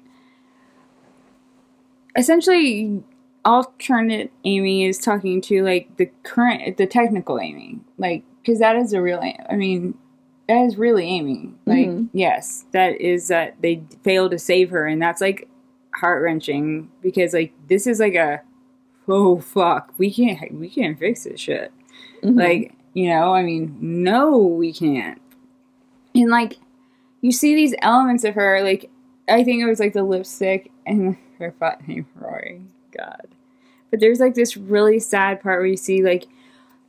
essentially, 2.17 3.03
alternate 3.45 4.31
Amy 4.45 4.85
is 4.85 4.99
talking 4.99 5.41
to 5.43 5.65
like 5.65 5.97
the 5.97 6.11
current, 6.23 6.77
the 6.77 6.87
technical 6.87 7.41
Amy, 7.41 7.81
like 7.97 8.25
because 8.49 8.61
that 8.61 8.77
is 8.77 8.95
a 8.95 9.03
real. 9.03 9.21
I 9.51 9.57
mean, 9.57 9.93
that 10.49 10.63
is 10.65 10.79
really 10.79 11.05
Amy. 11.07 11.53
Like, 11.67 11.87
Mhm. 11.89 12.09
yes, 12.15 12.65
that 12.73 12.99
is 12.99 13.29
that 13.29 13.57
they 13.61 13.83
fail 14.03 14.31
to 14.31 14.39
save 14.39 14.71
her, 14.71 14.87
and 14.87 15.03
that's 15.03 15.21
like 15.21 15.47
heart 15.95 16.23
wrenching 16.23 16.91
because 17.03 17.35
like 17.35 17.53
this 17.69 17.87
is 17.87 18.01
like 18.01 18.15
a 18.15 18.41
oh 19.09 19.39
fuck 19.41 19.93
we 19.99 20.13
can't 20.13 20.53
we 20.55 20.69
can't 20.71 20.97
fix 20.99 21.25
this 21.25 21.41
shit 21.41 21.73
Mhm. 22.23 22.37
like 22.37 22.73
you 22.95 23.09
know 23.09 23.35
i 23.35 23.43
mean 23.43 23.77
no 23.81 24.37
we 24.39 24.73
can't 24.73 25.21
and 26.15 26.31
like 26.31 26.59
you 27.21 27.33
see 27.33 27.55
these 27.57 27.75
elements 27.81 28.23
of 28.23 28.35
her 28.35 28.63
like 28.63 28.91
i 29.29 29.43
think 29.43 29.61
it 29.61 29.67
was 29.67 29.81
like 29.81 29.93
the 29.95 30.05
lipstick 30.05 30.71
and 30.87 31.17
her 31.41 31.53
fat 31.59 31.89
name 31.89 32.07
rory 32.21 32.61
god 32.97 33.27
but 33.91 33.99
there's 33.99 34.21
like 34.21 34.35
this 34.35 34.57
really 34.57 35.01
sad 35.01 35.41
part 35.41 35.59
where 35.59 35.67
you 35.67 35.77
see 35.77 36.03
like 36.05 36.27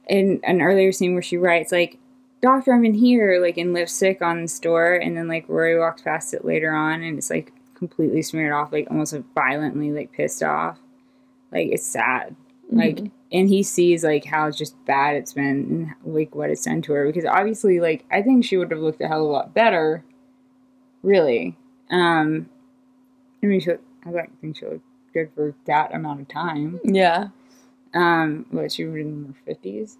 in 0.09 0.39
an 0.43 0.61
earlier 0.61 0.91
scene 0.91 1.13
where 1.13 1.21
she 1.21 1.37
writes 1.37 1.71
like 1.71 1.97
doctor 2.41 2.73
i'm 2.73 2.83
in 2.83 2.93
here 2.93 3.39
like 3.41 3.57
in 3.57 3.73
lipstick 3.73 4.21
on 4.21 4.41
the 4.41 4.47
store 4.47 4.95
and 4.95 5.15
then 5.15 5.27
like 5.27 5.45
rory 5.47 5.77
walks 5.79 6.01
past 6.01 6.33
it 6.33 6.43
later 6.43 6.71
on 6.71 7.01
and 7.03 7.17
it's 7.17 7.29
like 7.29 7.53
completely 7.75 8.21
smeared 8.21 8.51
off 8.51 8.71
like 8.73 8.87
almost 8.89 9.13
like, 9.13 9.23
violently 9.35 9.91
like 9.91 10.11
pissed 10.11 10.43
off 10.43 10.77
like 11.51 11.67
it's 11.69 11.85
sad 11.85 12.35
like 12.71 12.97
Mhm. 12.97 13.11
and 13.31 13.49
he 13.49 13.63
sees 13.63 14.03
like 14.03 14.25
how 14.25 14.49
just 14.51 14.75
bad 14.85 15.15
it's 15.15 15.33
been 15.33 15.95
and 16.05 16.15
like 16.15 16.35
what 16.35 16.49
it's 16.49 16.65
done 16.65 16.81
to 16.83 16.93
her 16.93 17.05
because 17.05 17.25
obviously 17.25 17.79
like 17.79 18.05
i 18.11 18.21
think 18.21 18.43
she 18.45 18.57
would 18.57 18.71
have 18.71 18.79
looked 18.79 19.01
a 19.01 19.07
hell 19.07 19.23
of 19.23 19.29
a 19.29 19.31
lot 19.31 19.53
better 19.53 20.03
really 21.03 21.57
um 21.89 22.49
i 23.43 23.45
mean 23.47 23.59
she, 23.59 23.71
i 24.05 24.11
don't 24.11 24.29
think 24.41 24.57
she 24.57 24.65
looked 24.65 24.83
good 25.13 25.29
for 25.33 25.55
that 25.65 25.93
amount 25.93 26.21
of 26.21 26.27
time 26.27 26.79
yeah. 26.83 27.29
Um 27.93 28.45
what 28.51 28.71
she 28.71 28.85
was 28.85 28.95
in 28.95 29.35
her 29.45 29.53
50s 29.53 29.97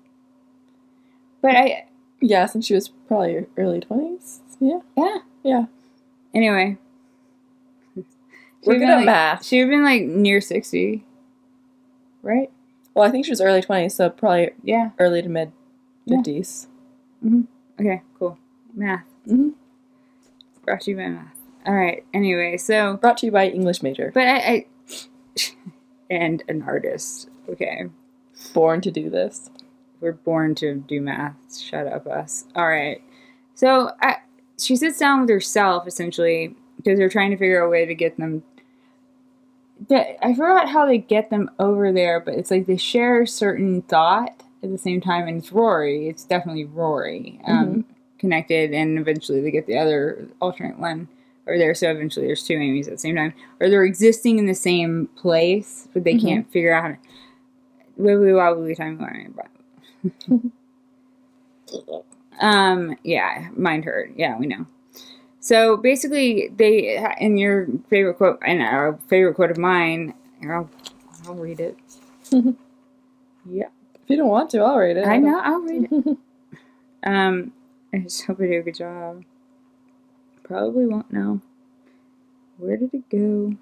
but 1.42 1.52
i 1.56 1.86
Yeah, 2.22 2.46
since 2.48 2.66
she 2.66 2.74
was 2.76 2.90
probably 3.08 3.46
early 3.58 3.80
20s. 3.80 4.40
Yeah. 4.60 4.80
yeah 4.98 5.18
Yeah. 5.44 5.66
anyway 6.34 6.78
We're 8.66 8.78
good 8.80 8.90
at 8.90 8.98
like- 8.98 9.06
math. 9.06 9.46
she 9.46 9.58
would 9.64 9.72
have 9.72 9.78
been 9.80 9.84
like 9.84 10.04
near 10.04 10.42
60 10.42 11.06
right 12.22 12.52
Well, 12.94 13.08
I 13.08 13.12
think 13.12 13.26
she 13.26 13.32
was 13.32 13.40
early 13.42 13.62
20s, 13.62 13.92
so 13.94 14.10
probably 14.10 14.52
yeah 14.64 14.92
early 15.00 15.22
to 15.22 15.30
mid 15.30 15.52
Yeah. 16.06 16.18
50s. 16.18 16.68
okay 17.80 18.02
cool 18.18 18.38
math 18.76 19.06
Mhm. 19.28 19.54
brought 20.66 20.82
to 20.82 20.92
you 20.92 20.98
by 20.98 21.08
math 21.08 21.36
all 21.66 21.74
right 21.76 22.04
anyway 22.14 22.58
so 22.58 22.98
Brought 22.98 23.18
to 23.20 23.26
you 23.28 23.32
by 23.32 23.48
English 23.48 23.82
major. 23.84 24.12
But 24.14 24.28
I, 24.28 24.38
I 24.38 24.66
and 26.10 26.44
an 26.48 26.64
artist. 26.64 27.30
Okay, 27.50 27.86
Born 28.54 28.80
to 28.82 28.92
do 28.92 29.10
this. 29.10 29.50
we're 30.02 30.14
born 30.14 30.56
to 30.56 30.76
do 30.76 31.02
math. 31.02 31.36
Shut 31.60 31.88
up, 31.88 32.08
us. 32.08 32.46
All 32.56 32.68
right. 32.68 33.02
So 33.56 33.92
I, 34.02 34.18
she 34.58 34.76
sits 34.78 34.98
down 34.98 35.22
with 35.22 35.30
herself 35.30 35.88
essentially 35.88 36.56
because 36.78 36.98
they're 36.98 37.10
trying 37.10 37.32
to 37.32 37.38
figure 37.38 37.62
out 37.62 37.68
a 37.68 37.70
way 37.70 37.86
to 37.86 37.94
get 37.96 38.18
them. 38.18 38.44
I 39.90 40.34
forgot 40.36 40.70
how 40.70 40.86
they 40.86 40.98
get 40.98 41.30
them 41.30 41.50
over 41.60 41.92
there, 41.92 42.20
but 42.20 42.36
it's 42.36 42.52
like 42.52 42.66
they 42.66 42.78
share 42.78 43.22
a 43.24 43.28
certain 43.28 43.82
thought 43.84 44.44
at 44.62 44.70
the 44.72 44.78
same 44.78 45.00
time, 45.02 45.28
and 45.28 45.38
it's 45.38 45.52
Rory. 45.54 46.08
It's 46.10 46.26
definitely 46.26 46.66
Rory 46.66 47.40
um, 47.46 47.86
connected, 48.20 48.74
and 48.74 49.00
eventually 49.00 49.40
they 49.42 49.52
get 49.52 49.68
the 49.68 49.78
other 49.78 50.28
alternate 50.42 50.78
one 50.80 51.08
or 51.46 51.58
there. 51.58 51.74
So 51.74 51.90
eventually 51.90 52.26
there's 52.28 52.44
two 52.44 52.56
Amy's 52.56 52.88
at 52.88 52.94
the 52.96 52.98
same 52.98 53.16
time, 53.16 53.34
or 53.62 53.70
they're 53.70 53.86
existing 53.86 54.38
in 54.38 54.46
the 54.48 54.54
same 54.54 55.08
place, 55.16 55.88
but 55.94 56.04
they 56.04 56.16
Mhm. 56.16 56.22
can't 56.22 56.52
figure 56.52 56.74
out 56.74 56.84
how 56.84 56.90
to. 56.90 56.98
Wibbly 58.00 58.34
wobbly 58.36 58.76
time 58.76 58.98
learning, 59.00 59.36
but 59.36 59.48
Um. 62.42 62.96
Yeah. 63.04 63.50
Mind 63.56 63.84
hurt. 63.86 64.14
Yeah, 64.16 64.38
we 64.38 64.48
know. 64.48 64.66
So 65.42 65.78
basically, 65.78 66.50
they 66.56 67.04
in 67.20 67.38
your 67.38 67.68
favorite 67.90 68.16
quote 68.16 68.40
and 68.46 68.62
our 68.62 68.98
favorite 69.08 69.36
quote 69.36 69.52
of 69.52 69.58
mine. 69.58 70.14
I'll, 70.50 70.70
I'll 71.28 71.36
read 71.36 71.60
it. 71.60 71.78
yeah, 73.46 73.68
If 73.96 74.02
you 74.08 74.16
don't 74.18 74.30
want 74.30 74.50
to, 74.52 74.60
I'll 74.60 74.78
read 74.78 74.96
it. 74.98 75.06
I 75.06 75.16
don't- 75.16 75.26
know. 75.26 75.40
I'll 75.40 75.62
read 75.62 75.88
it. 75.92 76.18
Um, 77.02 77.54
I 77.94 78.00
just 78.00 78.26
hope 78.26 78.42
I 78.42 78.48
do 78.48 78.60
a 78.60 78.62
good 78.62 78.76
job. 78.76 79.24
Probably 80.44 80.86
won't 80.86 81.10
know. 81.14 81.40
Where 82.58 82.76
did 82.76 82.94
it 82.94 83.10
go? 83.10 83.56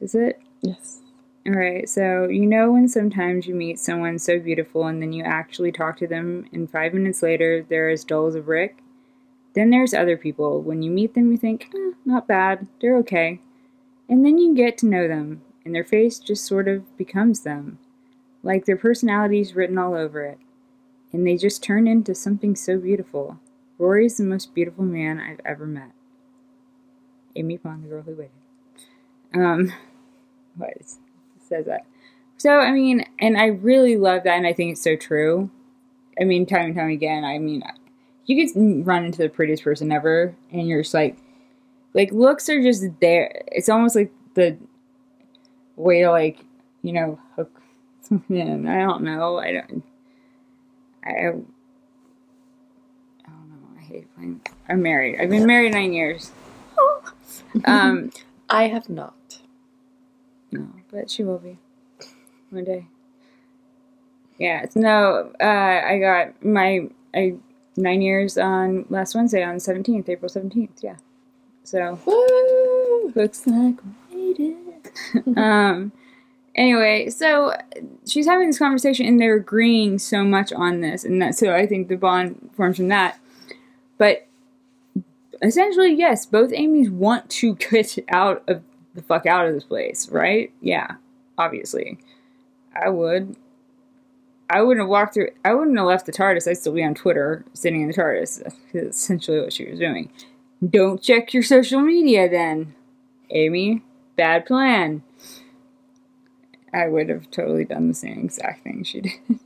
Is 0.00 0.14
it? 0.14 0.40
yes. 0.60 1.00
All 1.46 1.52
right, 1.52 1.88
so 1.88 2.26
you 2.26 2.44
know 2.44 2.72
when 2.72 2.88
sometimes 2.88 3.46
you 3.46 3.54
meet 3.54 3.78
someone 3.78 4.18
so 4.18 4.40
beautiful 4.40 4.86
and 4.86 5.00
then 5.00 5.12
you 5.12 5.22
actually 5.22 5.70
talk 5.70 5.96
to 5.98 6.06
them, 6.08 6.48
and 6.52 6.68
five 6.68 6.92
minutes 6.92 7.22
later 7.22 7.64
they're 7.68 7.88
as 7.88 8.02
dull 8.02 8.26
as 8.26 8.34
a 8.34 8.40
brick? 8.40 8.78
Then 9.54 9.70
there's 9.70 9.94
other 9.94 10.16
people. 10.16 10.60
When 10.60 10.82
you 10.82 10.90
meet 10.90 11.14
them, 11.14 11.30
you 11.30 11.38
think, 11.38 11.68
eh, 11.72 11.92
not 12.04 12.26
bad, 12.26 12.66
they're 12.80 12.96
okay. 12.96 13.40
And 14.08 14.26
then 14.26 14.38
you 14.38 14.56
get 14.56 14.76
to 14.78 14.86
know 14.86 15.06
them, 15.06 15.42
and 15.64 15.72
their 15.72 15.84
face 15.84 16.18
just 16.18 16.44
sort 16.44 16.66
of 16.66 16.96
becomes 16.96 17.42
them. 17.42 17.78
Like 18.42 18.64
their 18.64 18.76
personality's 18.76 19.54
written 19.54 19.78
all 19.78 19.94
over 19.94 20.24
it. 20.24 20.38
And 21.12 21.24
they 21.24 21.36
just 21.36 21.62
turn 21.62 21.86
into 21.86 22.14
something 22.14 22.56
so 22.56 22.76
beautiful. 22.76 23.38
Rory's 23.78 24.16
the 24.16 24.24
most 24.24 24.52
beautiful 24.52 24.84
man 24.84 25.20
I've 25.20 25.40
ever 25.44 25.66
met. 25.66 25.92
Amy 27.36 27.56
Pond, 27.56 27.84
the 27.84 27.88
girl 27.88 28.02
who 28.02 28.14
waited. 28.14 28.30
Um, 29.32 29.72
what? 30.56 30.72
Says 31.46 31.66
that. 31.66 31.86
So 32.38 32.58
I 32.58 32.70
mean, 32.72 33.04
and 33.18 33.36
I 33.36 33.46
really 33.46 33.96
love 33.96 34.24
that, 34.24 34.36
and 34.36 34.46
I 34.46 34.52
think 34.52 34.72
it's 34.72 34.82
so 34.82 34.96
true. 34.96 35.50
I 36.20 36.24
mean, 36.24 36.46
time 36.46 36.66
and 36.66 36.74
time 36.74 36.90
again. 36.90 37.24
I 37.24 37.38
mean, 37.38 37.62
you 38.26 38.46
could 38.46 38.86
run 38.86 39.04
into 39.04 39.18
the 39.18 39.28
prettiest 39.28 39.64
person 39.64 39.92
ever, 39.92 40.34
and 40.52 40.66
you're 40.68 40.82
just 40.82 40.94
like, 40.94 41.16
like 41.94 42.12
looks 42.12 42.48
are 42.48 42.62
just 42.62 42.84
there. 43.00 43.42
It's 43.48 43.68
almost 43.68 43.96
like 43.96 44.12
the 44.34 44.58
way 45.76 46.02
to 46.02 46.10
like, 46.10 46.44
you 46.82 46.92
know, 46.92 47.18
hook 47.36 47.60
someone 48.02 48.24
in. 48.30 48.68
I 48.68 48.80
don't 48.80 49.02
know. 49.02 49.38
I 49.38 49.52
don't. 49.52 49.82
I. 51.04 51.10
I 51.10 51.22
don't 51.22 51.48
know. 53.24 53.78
I 53.78 53.82
hate 53.82 54.14
playing. 54.14 54.40
I'm 54.68 54.82
married. 54.82 55.20
I've 55.20 55.30
been 55.30 55.46
married 55.46 55.72
nine 55.72 55.92
years. 55.92 56.32
Um. 57.64 58.10
I 58.50 58.68
have 58.68 58.88
not. 58.88 59.38
No, 60.52 60.68
but 60.96 61.10
she 61.10 61.22
will 61.22 61.38
be 61.38 61.58
one 62.50 62.64
day. 62.64 62.86
Yeah, 64.38 64.62
it's- 64.62 64.76
no, 64.76 65.30
uh, 65.40 65.44
I 65.44 65.98
got 65.98 66.42
my 66.44 66.88
I 67.14 67.34
nine 67.76 68.00
years 68.00 68.38
on 68.38 68.86
last 68.88 69.14
Wednesday 69.14 69.42
on 69.42 69.60
seventeenth, 69.60 70.08
April 70.08 70.28
seventeenth. 70.28 70.82
Yeah, 70.82 70.96
so 71.64 71.98
Woo! 72.06 73.12
looks 73.14 73.46
like 73.46 73.76
we 74.10 74.16
made 74.16 74.40
it. 74.40 75.36
um. 75.38 75.92
Anyway, 76.54 77.10
so 77.10 77.54
she's 78.06 78.24
having 78.24 78.46
this 78.46 78.58
conversation 78.58 79.04
and 79.04 79.20
they're 79.20 79.36
agreeing 79.36 79.98
so 79.98 80.24
much 80.24 80.54
on 80.54 80.80
this, 80.80 81.04
and 81.04 81.20
that 81.20 81.34
so 81.34 81.54
I 81.54 81.66
think 81.66 81.88
the 81.88 81.96
bond 81.96 82.50
forms 82.56 82.78
from 82.78 82.88
that. 82.88 83.18
But 83.98 84.26
essentially, 85.42 85.92
yes, 85.92 86.24
both 86.24 86.52
Amy's 86.54 86.90
want 86.90 87.28
to 87.30 87.54
get 87.56 87.98
out 88.08 88.42
of 88.48 88.62
the 88.96 89.02
fuck 89.02 89.26
out 89.26 89.46
of 89.46 89.54
this 89.54 89.64
place, 89.64 90.08
right? 90.10 90.52
Yeah, 90.60 90.96
obviously. 91.38 91.98
I 92.74 92.88
would. 92.88 93.36
I 94.48 94.62
wouldn't 94.62 94.84
have 94.84 94.90
walked 94.90 95.14
through. 95.14 95.30
I 95.44 95.54
wouldn't 95.54 95.76
have 95.76 95.86
left 95.86 96.06
the 96.06 96.12
TARDIS. 96.12 96.48
I'd 96.48 96.58
still 96.58 96.72
be 96.72 96.84
on 96.84 96.94
Twitter, 96.94 97.44
sitting 97.52 97.82
in 97.82 97.88
the 97.88 97.94
TARDIS. 97.94 98.42
That's 98.72 98.98
essentially 98.98 99.40
what 99.40 99.52
she 99.52 99.68
was 99.68 99.78
doing. 99.78 100.10
Don't 100.68 101.02
check 101.02 101.34
your 101.34 101.42
social 101.42 101.80
media, 101.80 102.28
then, 102.28 102.74
Amy. 103.30 103.82
Bad 104.16 104.46
plan. 104.46 105.02
I 106.72 106.88
would 106.88 107.08
have 107.08 107.30
totally 107.30 107.64
done 107.64 107.88
the 107.88 107.94
same 107.94 108.24
exact 108.24 108.62
thing 108.62 108.84
she 108.84 109.00
did. 109.00 109.12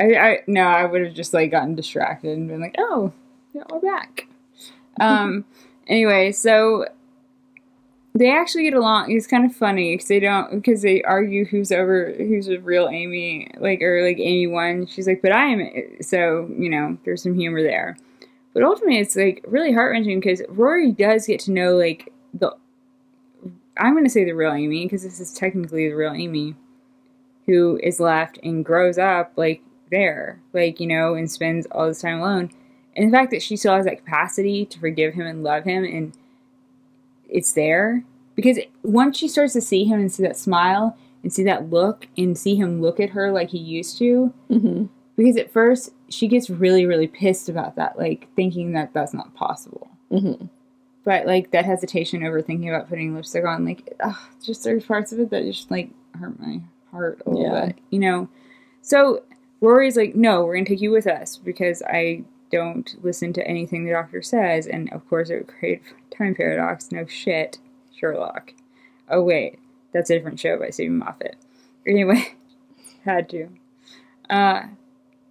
I, 0.00 0.14
I 0.16 0.38
no, 0.46 0.62
I 0.62 0.84
would 0.84 1.02
have 1.02 1.14
just 1.14 1.34
like 1.34 1.50
gotten 1.50 1.74
distracted 1.74 2.36
and 2.36 2.48
been 2.48 2.60
like, 2.60 2.76
"Oh, 2.78 3.12
yeah, 3.52 3.64
we're 3.70 3.80
back." 3.80 4.26
um. 5.00 5.44
Anyway, 5.88 6.32
so 6.32 6.86
they 8.14 8.30
actually 8.30 8.64
get 8.64 8.74
along. 8.74 9.10
It's 9.10 9.26
kind 9.26 9.44
of 9.44 9.56
funny 9.56 9.94
because 9.94 10.08
they 10.08 10.20
don't 10.20 10.50
because 10.50 10.82
they 10.82 11.02
argue 11.02 11.44
who's 11.44 11.72
over 11.72 12.12
who's 12.16 12.48
a 12.48 12.58
real 12.58 12.88
Amy, 12.88 13.50
like 13.58 13.80
or 13.80 14.02
like 14.06 14.18
Amy 14.18 14.46
one. 14.46 14.86
She's 14.86 15.06
like, 15.06 15.22
"But 15.22 15.32
I 15.32 15.46
am." 15.46 16.02
So 16.02 16.48
you 16.56 16.68
know, 16.68 16.98
there's 17.04 17.22
some 17.22 17.34
humor 17.34 17.62
there. 17.62 17.96
But 18.52 18.64
ultimately, 18.64 18.98
it's 18.98 19.16
like 19.16 19.44
really 19.48 19.72
heart 19.72 19.92
wrenching 19.92 20.20
because 20.20 20.42
Rory 20.48 20.92
does 20.92 21.26
get 21.26 21.40
to 21.40 21.52
know 21.52 21.76
like 21.76 22.12
the. 22.34 22.54
I'm 23.78 23.94
going 23.94 24.04
to 24.04 24.10
say 24.10 24.24
the 24.24 24.32
real 24.32 24.52
Amy 24.52 24.84
because 24.84 25.02
this 25.02 25.18
is 25.18 25.32
technically 25.32 25.88
the 25.88 25.94
real 25.94 26.12
Amy, 26.12 26.54
who 27.46 27.80
is 27.82 27.98
left 27.98 28.38
and 28.42 28.62
grows 28.62 28.98
up 28.98 29.32
like 29.36 29.62
there, 29.90 30.38
like 30.52 30.80
you 30.80 30.86
know, 30.86 31.14
and 31.14 31.30
spends 31.30 31.66
all 31.70 31.88
this 31.88 32.02
time 32.02 32.20
alone. 32.20 32.50
And 32.94 33.08
the 33.08 33.16
fact 33.16 33.30
that 33.30 33.42
she 33.42 33.56
still 33.56 33.74
has 33.74 33.86
that 33.86 34.04
capacity 34.04 34.66
to 34.66 34.78
forgive 34.78 35.14
him 35.14 35.26
and 35.26 35.42
love 35.42 35.64
him, 35.64 35.84
and 35.84 36.12
it's 37.32 37.52
there 37.52 38.04
because 38.36 38.58
once 38.82 39.16
she 39.18 39.28
starts 39.28 39.52
to 39.54 39.60
see 39.60 39.84
him 39.84 40.00
and 40.00 40.12
see 40.12 40.22
that 40.22 40.36
smile 40.36 40.96
and 41.22 41.32
see 41.32 41.44
that 41.44 41.70
look 41.70 42.08
and 42.16 42.36
see 42.36 42.54
him 42.56 42.80
look 42.80 42.98
at 43.00 43.10
her 43.10 43.30
like 43.32 43.50
he 43.50 43.58
used 43.58 43.98
to, 43.98 44.32
Mm-hmm. 44.50 44.84
because 45.16 45.36
at 45.36 45.52
first 45.52 45.90
she 46.08 46.28
gets 46.28 46.48
really 46.50 46.84
really 46.86 47.06
pissed 47.06 47.48
about 47.48 47.76
that 47.76 47.98
like 47.98 48.28
thinking 48.36 48.72
that 48.72 48.92
that's 48.92 49.14
not 49.14 49.34
possible 49.34 49.88
Mm-hmm. 50.10 50.46
but 51.04 51.26
like 51.26 51.50
that 51.52 51.64
hesitation 51.64 52.22
over 52.24 52.42
thinking 52.42 52.68
about 52.68 52.88
putting 52.88 53.14
lipstick 53.14 53.44
on 53.46 53.64
like 53.64 53.94
ugh, 54.00 54.16
just 54.44 54.62
there's 54.64 54.84
parts 54.84 55.12
of 55.12 55.20
it 55.20 55.30
that 55.30 55.44
just 55.44 55.70
like 55.70 55.90
hurt 56.18 56.38
my 56.40 56.60
heart 56.90 57.22
a 57.26 57.30
little 57.30 57.44
Yeah. 57.54 57.66
bit 57.66 57.78
you 57.90 57.98
know 57.98 58.28
so 58.82 59.22
rory's 59.60 59.96
like 59.96 60.14
no 60.14 60.44
we're 60.44 60.54
gonna 60.54 60.66
take 60.66 60.80
you 60.82 60.90
with 60.90 61.06
us 61.06 61.36
because 61.38 61.82
i 61.88 62.22
don't 62.50 62.96
listen 63.02 63.32
to 63.32 63.46
anything 63.48 63.84
the 63.86 63.92
doctor 63.92 64.20
says 64.20 64.66
and 64.66 64.92
of 64.92 65.08
course 65.08 65.30
it 65.30 65.36
would 65.36 65.46
create 65.48 65.80
time 66.22 66.34
paradox 66.34 66.90
no 66.92 67.06
shit 67.06 67.58
sherlock 67.94 68.52
oh 69.08 69.22
wait 69.22 69.58
that's 69.92 70.10
a 70.10 70.14
different 70.14 70.38
show 70.38 70.58
by 70.58 70.70
steven 70.70 70.98
moffat 70.98 71.36
anyway 71.86 72.34
had 73.04 73.28
to 73.28 73.48
uh 74.30 74.62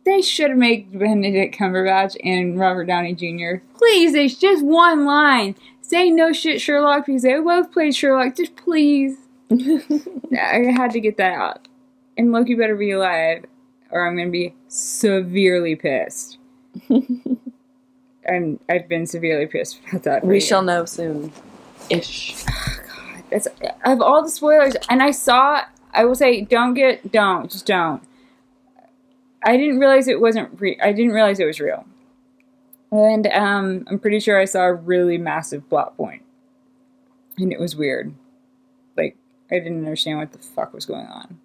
they 0.04 0.22
should 0.22 0.50
have 0.50 0.58
made 0.58 0.98
Benedict 0.98 1.56
Cumberbatch 1.56 2.16
and 2.24 2.60
Robert 2.60 2.86
Downey 2.86 3.14
Jr. 3.14 3.64
Please, 3.78 4.16
it's 4.16 4.36
just 4.36 4.64
one 4.64 5.06
line. 5.06 5.56
Say 5.82 6.10
no 6.10 6.32
shit, 6.34 6.60
Sherlock, 6.60 7.06
because 7.06 7.22
they 7.22 7.40
both 7.40 7.72
played 7.72 7.96
Sherlock. 7.96 8.36
Just 8.36 8.56
please. 8.56 9.18
I 9.52 10.74
had 10.76 10.92
to 10.92 11.00
get 11.00 11.18
that 11.18 11.34
out. 11.34 11.68
And 12.18 12.32
Loki 12.32 12.56
better 12.56 12.76
be 12.76 12.92
alive, 12.92 13.46
or 13.92 14.08
I'm 14.08 14.18
gonna 14.18 14.30
be 14.30 14.56
severely 14.68 15.76
pissed. 15.76 16.38
and 18.24 18.60
I've 18.70 18.88
been 18.88 19.06
severely 19.06 19.48
pissed 19.48 19.80
about 19.90 20.04
that. 20.04 20.26
we 20.26 20.40
shall 20.40 20.62
know 20.62 20.86
soon. 20.86 21.32
Ish. 21.90 22.44
God, 22.44 23.24
that's 23.30 23.48
of 23.86 24.02
all 24.02 24.22
the 24.24 24.30
spoilers, 24.30 24.76
and 24.90 25.02
I 25.02 25.12
saw. 25.12 25.64
I 25.94 26.06
will 26.06 26.16
say, 26.16 26.40
don't 26.42 26.74
get, 26.74 27.12
don't, 27.12 27.52
just 27.52 27.66
don't. 27.66 28.02
I 29.44 29.58
didn't 29.58 29.80
realize 29.80 30.08
it 30.08 30.22
wasn't. 30.22 30.60
Re- 30.60 30.80
I 30.82 30.94
didn't 30.94 31.12
realize 31.12 31.40
it 31.40 31.46
was 31.46 31.60
real, 31.60 31.86
and 32.92 33.28
um, 33.28 33.86
I'm 33.90 34.00
pretty 34.00 34.20
sure 34.20 34.40
I 34.40 34.46
saw 34.46 34.64
a 34.66 34.74
really 34.74 35.18
massive 35.18 35.68
plot 35.68 35.98
point, 35.98 36.22
and 37.38 37.52
it 37.52 37.60
was 37.60 37.76
weird. 37.76 38.14
Like 38.96 39.18
I 39.52 39.56
didn't 39.56 39.80
understand 39.80 40.20
what 40.20 40.32
the 40.32 40.38
fuck 40.38 40.74
was 40.74 40.86
going 40.86 41.08
on. 41.08 41.40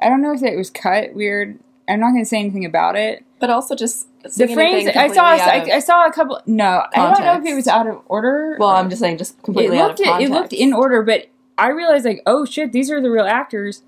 I 0.00 0.08
don't 0.08 0.22
know 0.22 0.32
if 0.32 0.42
it 0.42 0.56
was 0.56 0.70
cut 0.70 1.14
weird. 1.14 1.58
I'm 1.88 2.00
not 2.00 2.10
going 2.10 2.22
to 2.24 2.28
say 2.28 2.38
anything 2.38 2.64
about 2.64 2.96
it. 2.96 3.24
But 3.38 3.50
also 3.50 3.74
just 3.74 4.08
The 4.22 4.48
frames. 4.48 4.88
I 4.88 5.08
saw. 5.12 5.24
I, 5.24 5.68
I 5.74 5.78
saw 5.80 6.06
a 6.06 6.12
couple. 6.12 6.40
No, 6.46 6.84
I 6.94 7.12
don't 7.14 7.24
know 7.24 7.38
if 7.38 7.44
it 7.44 7.54
was 7.54 7.66
out 7.68 7.86
of 7.86 8.00
order. 8.06 8.56
Well, 8.58 8.68
or- 8.70 8.76
I'm 8.76 8.88
just 8.90 9.00
saying, 9.00 9.18
just 9.18 9.42
completely 9.42 9.76
it 9.76 9.80
out 9.80 9.88
looked 9.88 10.00
of 10.00 10.06
context. 10.06 10.30
it 10.30 10.34
looked 10.34 10.52
in 10.52 10.72
order, 10.72 11.02
but 11.02 11.28
I 11.58 11.68
realized 11.70 12.04
like, 12.04 12.22
oh 12.26 12.44
shit, 12.44 12.72
these 12.72 12.90
are 12.90 13.00
the 13.00 13.10
real 13.10 13.24
actors, 13.26 13.82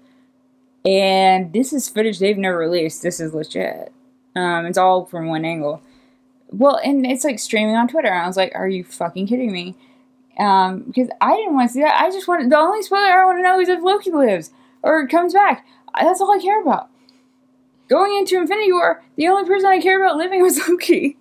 and 0.84 1.52
this 1.52 1.72
is 1.72 1.88
footage 1.88 2.18
they've 2.18 2.36
never 2.38 2.58
released. 2.58 3.02
This 3.02 3.20
is 3.20 3.32
legit. 3.32 3.92
Um, 4.36 4.66
it's 4.66 4.78
all 4.78 5.06
from 5.06 5.28
one 5.28 5.44
angle. 5.44 5.80
Well, 6.50 6.80
and 6.84 7.06
it's 7.06 7.24
like 7.24 7.38
streaming 7.38 7.76
on 7.76 7.88
Twitter. 7.88 8.12
I 8.12 8.26
was 8.26 8.36
like, 8.36 8.52
are 8.54 8.68
you 8.68 8.84
fucking 8.84 9.26
kidding 9.26 9.52
me? 9.52 9.74
Um, 10.38 10.80
because 10.82 11.08
I 11.20 11.36
didn't 11.36 11.54
want 11.54 11.68
to 11.68 11.74
see 11.74 11.80
that. 11.82 12.00
I 12.00 12.10
just 12.10 12.26
wanted 12.26 12.50
the 12.50 12.58
only 12.58 12.82
spoiler 12.82 13.02
I 13.06 13.24
want 13.24 13.38
to 13.38 13.42
know 13.42 13.60
is 13.60 13.68
if 13.68 13.80
Loki 13.82 14.10
lives 14.10 14.50
or 14.82 15.06
comes 15.06 15.32
back. 15.32 15.64
That's 16.00 16.20
all 16.20 16.32
I 16.36 16.42
care 16.42 16.60
about. 16.60 16.90
Going 17.94 18.16
into 18.18 18.38
Infinity 18.40 18.72
War, 18.72 19.04
the 19.14 19.28
only 19.28 19.46
person 19.48 19.66
I 19.66 19.78
care 19.80 20.02
about 20.04 20.16
living 20.16 20.42
was 20.42 20.58
Loki, 20.68 21.16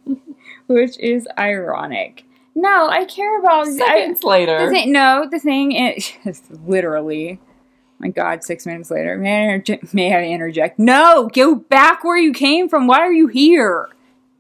which 0.66 0.98
is 0.98 1.28
ironic. 1.38 2.26
No, 2.56 2.90
I 2.90 3.06
care 3.06 3.40
about. 3.40 3.68
I, 3.68 3.78
Seconds 3.78 4.24
later. 4.24 4.66
the 4.66 4.72
thing, 4.72 4.92
no, 4.92 5.28
the 5.30 5.38
thing 5.40 5.74
is 5.74 6.14
literally. 6.66 7.40
My 8.00 8.08
God, 8.08 8.44
six 8.44 8.66
minutes 8.66 8.90
later. 8.90 9.20
May 9.20 9.54
I, 9.54 9.60
interje- 9.60 9.94
may 9.94 10.16
I 10.16 10.24
interject? 10.24 10.80
No, 10.80 11.30
go 11.32 11.54
back 11.54 12.04
where 12.04 12.18
you 12.18 12.34
came 12.34 12.68
from. 12.68 12.88
Why 12.88 13.02
are 13.02 13.14
you 13.14 13.28
here, 13.28 13.90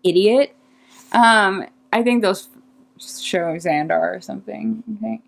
idiot? 0.03 0.55
Um, 1.11 1.67
I 1.93 2.01
think 2.01 2.23
those 2.23 2.49
show 2.97 3.53
Xandar 3.57 4.17
or 4.17 4.21
something. 4.21 4.83
I 4.91 4.99
think. 4.99 5.21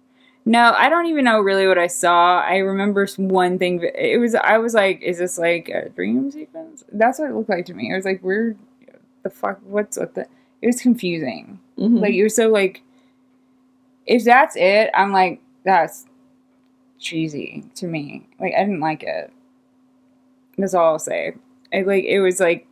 No, 0.48 0.74
I 0.78 0.90
don't 0.90 1.08
even 1.08 1.26
know 1.26 1.40
really 1.42 1.68
what 1.68 1.80
I 1.80 1.88
saw. 1.88 2.40
I 2.40 2.58
remember 2.58 3.08
one 3.18 3.58
thing. 3.58 3.82
It 3.96 4.20
was 4.20 4.36
I 4.36 4.60
was 4.60 4.76
like, 4.76 5.02
is 5.02 5.18
this 5.18 5.38
like 5.40 5.70
a 5.70 5.90
dream 5.90 6.30
sequence? 6.32 6.84
That's 6.92 7.18
what 7.20 7.30
it 7.30 7.36
looked 7.36 7.50
like 7.50 7.66
to 7.66 7.74
me. 7.74 7.92
It 7.92 7.96
was 7.96 8.06
like, 8.06 8.22
where 8.22 8.56
the 9.24 9.30
fuck? 9.32 9.60
What's 9.64 9.98
what 9.98 10.14
the? 10.14 10.28
It 10.62 10.68
was 10.68 10.82
confusing. 10.82 11.60
Mhm. 11.80 12.00
Like 12.00 12.14
you're 12.14 12.30
so 12.30 12.50
like 12.50 12.84
if 14.06 14.24
that's 14.24 14.56
it, 14.56 14.92
I'm 14.94 15.12
like, 15.12 15.42
that's 15.64 16.06
cheesy 17.00 17.66
to 17.76 17.88
me. 17.88 18.28
Like 18.40 18.54
I 18.56 18.60
didn't 18.62 18.82
like 18.82 19.04
it. 19.04 19.32
That's 20.58 20.74
all 20.74 20.94
I'll 20.94 21.00
say. 21.00 21.36
I 21.74 21.82
like 21.82 22.04
it 22.06 22.20
was 22.20 22.40
like 22.40 22.68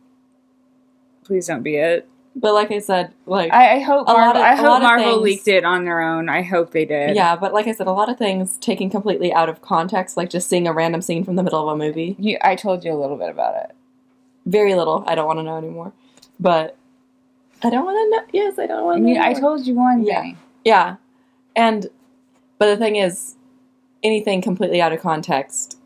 please 1.24 1.46
don't 1.46 1.62
be 1.62 1.76
it. 1.76 2.08
But 2.36 2.52
like 2.54 2.70
I 2.72 2.78
said, 2.80 3.12
like 3.26 3.52
I, 3.52 3.76
I 3.76 3.78
hope 3.80 4.06
Marvel 4.08 4.42
of- 4.42 4.46
I 4.46 4.54
hope 4.56 4.82
Marvel 4.82 5.04
things- 5.12 5.22
leaked 5.22 5.48
it 5.48 5.64
on 5.64 5.84
their 5.84 6.00
own. 6.00 6.28
I 6.28 6.42
hope 6.42 6.72
they 6.72 6.84
did. 6.84 7.14
yeah, 7.14 7.36
but 7.36 7.52
like 7.52 7.66
I 7.68 7.72
said, 7.72 7.86
a 7.86 7.92
lot 7.92 8.08
of 8.08 8.18
things 8.18 8.56
taken 8.58 8.90
completely 8.90 9.32
out 9.32 9.48
of 9.48 9.62
context, 9.62 10.16
like 10.16 10.30
just 10.30 10.48
seeing 10.48 10.66
a 10.66 10.72
random 10.72 11.00
scene 11.02 11.24
from 11.24 11.36
the 11.36 11.42
middle 11.42 11.60
of 11.68 11.74
a 11.74 11.76
movie. 11.78 12.16
You, 12.18 12.38
I 12.42 12.56
told 12.56 12.84
you 12.84 12.92
a 12.92 12.98
little 13.00 13.16
bit 13.16 13.30
about 13.30 13.56
it. 13.56 13.74
Very 14.46 14.74
little. 14.74 15.04
I 15.06 15.14
don't 15.14 15.26
want 15.26 15.38
to 15.38 15.42
know 15.42 15.56
anymore. 15.56 15.92
But 16.40 16.76
I 17.62 17.70
don't 17.70 17.84
want 17.84 17.96
to 17.96 18.10
know. 18.16 18.26
Yes, 18.44 18.58
I 18.58 18.66
don't 18.66 18.84
want 18.84 18.98
to. 19.06 19.12
know 19.14 19.20
I 19.22 19.32
told 19.34 19.66
you 19.66 19.74
one 19.74 20.04
Yeah. 20.04 20.20
thing. 20.22 20.38
Yeah, 20.64 20.96
and 21.56 21.86
but 22.58 22.66
the 22.66 22.76
thing 22.76 22.96
is, 22.96 23.36
anything 24.02 24.42
completely 24.42 24.82
out 24.82 24.92
of 24.92 25.00
context 25.00 25.78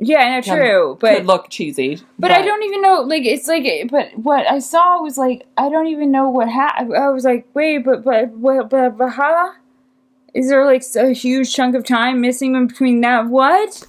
Yeah, 0.00 0.40
no, 0.46 0.54
true. 0.54 0.98
But 1.00 1.16
could 1.16 1.26
look 1.26 1.50
cheesy. 1.50 2.00
But 2.18 2.30
I 2.30 2.42
don't 2.42 2.62
even 2.62 2.82
know. 2.82 3.00
Like 3.00 3.24
it's 3.24 3.48
like, 3.48 3.90
but 3.90 4.16
what 4.16 4.46
I 4.46 4.60
saw 4.60 5.02
was 5.02 5.18
like 5.18 5.46
I 5.56 5.68
don't 5.68 5.88
even 5.88 6.12
know 6.12 6.28
what 6.28 6.48
happened. 6.48 6.96
I 6.96 7.08
was 7.08 7.24
like, 7.24 7.48
wait, 7.54 7.78
but 7.78 8.04
but 8.04 8.40
but 8.40 8.70
but, 8.70 8.96
but 8.96 9.10
huh? 9.10 9.52
Is 10.34 10.48
there 10.48 10.64
like 10.64 10.84
a 10.96 11.12
huge 11.12 11.52
chunk 11.52 11.74
of 11.74 11.84
time 11.84 12.20
missing 12.20 12.54
in 12.54 12.68
between 12.68 13.00
that? 13.00 13.26
What? 13.26 13.88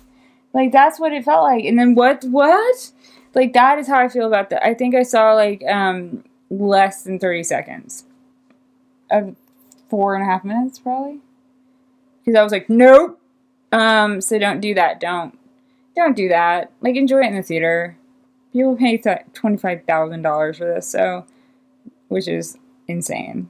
Like 0.54 0.72
that's 0.72 1.00
what 1.00 1.14
it 1.14 1.24
felt 1.26 1.44
like. 1.44 1.66
And 1.66 1.78
then 1.78 1.94
what? 1.94 2.24
What? 2.24 2.92
Like 3.36 3.54
that 3.54 3.78
is 3.78 3.88
how 3.88 4.00
I 4.00 4.08
feel 4.08 4.26
about 4.26 4.50
that. 4.50 4.66
I 4.66 4.74
think 4.74 4.96
I 4.96 5.04
saw 5.04 5.34
like 5.34 5.64
um 5.68 6.24
less 6.50 7.04
than 7.04 7.20
thirty 7.20 7.44
seconds 7.44 8.06
of 9.12 9.36
four 9.90 10.16
and 10.16 10.24
a 10.24 10.26
half 10.26 10.44
minutes 10.44 10.80
probably. 10.80 11.20
Because 12.26 12.36
I 12.36 12.42
was 12.42 12.52
like, 12.52 12.68
nope. 12.68 13.20
Um. 13.72 14.22
So 14.22 14.40
don't 14.40 14.60
do 14.60 14.74
that. 14.74 15.00
Don't 15.00 15.39
don't 16.00 16.16
do 16.16 16.30
that. 16.30 16.72
Like, 16.82 16.96
enjoy 16.96 17.22
it 17.22 17.28
in 17.28 17.36
the 17.36 17.44
theater. 17.44 17.98
People 18.52 18.76
pay 18.76 18.98
th- 18.98 19.26
twenty 19.34 19.58
five 19.58 19.84
thousand 19.86 20.24
dollars 20.24 20.58
for 20.58 20.66
this, 20.66 20.88
so 20.88 21.26
which 22.08 22.28
is 22.28 22.58
insane. 22.88 23.50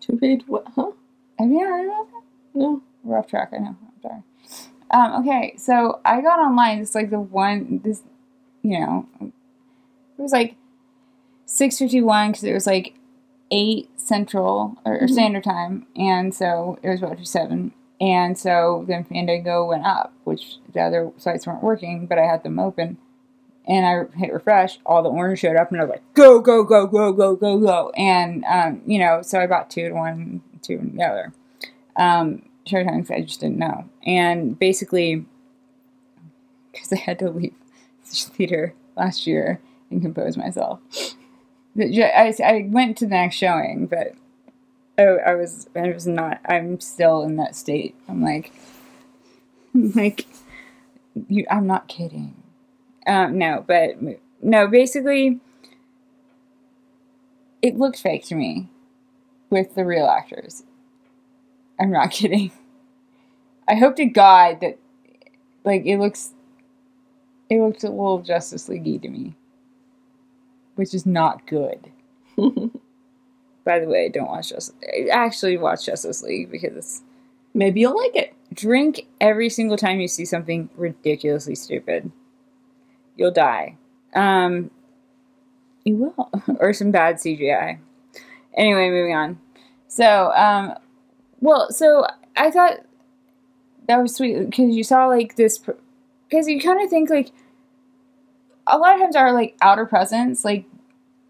Two 0.00 0.16
paid 0.18 0.44
what? 0.46 0.66
Huh? 0.74 0.92
Have 1.38 1.50
you 1.50 1.60
heard 1.60 1.86
about 1.86 2.06
that? 2.10 2.22
No. 2.54 2.82
We're 3.02 3.18
off 3.18 3.26
track. 3.26 3.50
I 3.52 3.58
know. 3.58 3.76
I'm 3.80 4.02
sorry. 4.02 4.22
Um, 4.92 5.22
okay, 5.22 5.54
so 5.56 6.00
I 6.04 6.20
got 6.20 6.38
online. 6.38 6.78
It's 6.78 6.94
like 6.94 7.10
the 7.10 7.18
one. 7.18 7.80
This, 7.82 8.02
you 8.62 8.78
know, 8.78 9.08
it 9.20 9.32
was 10.18 10.32
like 10.32 10.54
six 11.46 11.78
fifty 11.78 12.00
one 12.00 12.30
because 12.30 12.44
it 12.44 12.52
was 12.52 12.66
like 12.66 12.94
eight 13.50 13.88
Central 13.98 14.76
or, 14.84 15.00
or 15.00 15.08
Standard 15.08 15.44
Time, 15.44 15.86
and 15.96 16.34
so 16.34 16.78
it 16.82 16.90
was 16.90 17.02
about 17.02 17.18
to 17.18 17.26
seven. 17.26 17.72
And 18.02 18.36
so 18.36 18.84
then 18.88 19.04
Fandango 19.04 19.64
went 19.64 19.86
up, 19.86 20.12
which 20.24 20.56
the 20.72 20.80
other 20.80 21.12
sites 21.18 21.46
weren't 21.46 21.62
working, 21.62 22.06
but 22.06 22.18
I 22.18 22.26
had 22.26 22.42
them 22.42 22.58
open. 22.58 22.98
And 23.64 23.86
I 23.86 24.18
hit 24.18 24.32
refresh, 24.32 24.80
all 24.84 25.04
the 25.04 25.08
orange 25.08 25.38
showed 25.38 25.54
up, 25.54 25.70
and 25.70 25.80
I 25.80 25.84
was 25.84 25.90
like, 25.90 26.14
go, 26.14 26.40
go, 26.40 26.64
go, 26.64 26.88
go, 26.88 27.12
go, 27.12 27.36
go, 27.36 27.60
go. 27.60 27.92
And, 27.96 28.44
um, 28.46 28.82
you 28.86 28.98
know, 28.98 29.22
so 29.22 29.38
I 29.38 29.46
bought 29.46 29.70
two 29.70 29.88
to 29.88 29.94
one, 29.94 30.42
two 30.62 30.78
to 30.78 30.84
the 30.84 31.02
other. 31.04 31.32
Um, 31.94 32.42
Showtimes, 32.66 33.08
I 33.12 33.20
just 33.20 33.38
didn't 33.38 33.58
know. 33.58 33.88
And 34.04 34.58
basically, 34.58 35.24
because 36.72 36.92
I 36.92 36.96
had 36.96 37.20
to 37.20 37.30
leave 37.30 37.54
theater 38.04 38.74
last 38.96 39.28
year 39.28 39.60
and 39.92 40.02
compose 40.02 40.36
myself. 40.36 40.80
I, 41.78 42.34
I 42.44 42.66
went 42.68 42.98
to 42.98 43.04
the 43.04 43.10
next 43.10 43.36
showing, 43.36 43.86
but 43.86 44.14
I, 44.98 45.02
I 45.02 45.34
was 45.34 45.68
I 45.74 45.90
was 45.90 46.06
not. 46.06 46.40
I'm 46.44 46.80
still 46.80 47.22
in 47.22 47.36
that 47.36 47.56
state. 47.56 47.94
I'm 48.08 48.22
like, 48.22 48.52
like, 49.74 50.26
you. 51.28 51.46
I'm 51.50 51.66
not 51.66 51.88
kidding. 51.88 52.34
Um, 53.06 53.38
no, 53.38 53.64
but 53.66 53.96
no. 54.42 54.66
Basically, 54.68 55.40
it 57.62 57.76
looked 57.76 57.98
fake 57.98 58.24
to 58.26 58.34
me 58.34 58.68
with 59.50 59.74
the 59.74 59.84
real 59.84 60.06
actors. 60.06 60.64
I'm 61.80 61.90
not 61.90 62.10
kidding. 62.12 62.52
I 63.66 63.76
hope 63.76 63.96
to 63.96 64.04
God 64.04 64.60
that, 64.60 64.78
like, 65.64 65.86
it 65.86 65.98
looks. 65.98 66.32
It 67.48 67.60
looks 67.60 67.84
a 67.84 67.90
little 67.90 68.22
Justice 68.22 68.68
League 68.68 69.02
to 69.02 69.08
me, 69.08 69.34
which 70.74 70.94
is 70.94 71.04
not 71.06 71.46
good. 71.46 71.90
By 73.64 73.78
the 73.78 73.86
way, 73.86 74.08
don't 74.08 74.28
watch 74.28 74.50
Justice. 74.50 74.74
Actually, 75.10 75.56
watch 75.56 75.86
Justice 75.86 76.22
League 76.22 76.50
because 76.50 77.02
Maybe 77.54 77.80
you'll 77.80 77.96
like 77.96 78.16
it. 78.16 78.34
drink 78.52 79.06
every 79.20 79.48
single 79.48 79.76
time 79.76 80.00
you 80.00 80.08
see 80.08 80.24
something 80.24 80.70
ridiculously 80.76 81.54
stupid. 81.54 82.10
You'll 83.16 83.30
die. 83.30 83.76
Um, 84.14 84.70
you 85.84 85.96
will, 85.96 86.30
or 86.58 86.72
some 86.72 86.90
bad 86.90 87.16
CGI. 87.16 87.78
Anyway, 88.56 88.90
moving 88.90 89.14
on. 89.14 89.38
So, 89.88 90.32
um, 90.32 90.74
well, 91.40 91.70
so 91.70 92.06
I 92.36 92.50
thought 92.50 92.78
that 93.88 93.98
was 93.98 94.16
sweet 94.16 94.38
because 94.50 94.74
you 94.74 94.84
saw 94.84 95.06
like 95.06 95.36
this, 95.36 95.58
because 96.28 96.48
you 96.48 96.60
kind 96.60 96.82
of 96.82 96.88
think 96.88 97.10
like 97.10 97.32
a 98.66 98.78
lot 98.78 98.94
of 98.94 99.00
times 99.00 99.16
our 99.16 99.32
like 99.32 99.56
outer 99.60 99.84
presence 99.84 100.44
like 100.44 100.64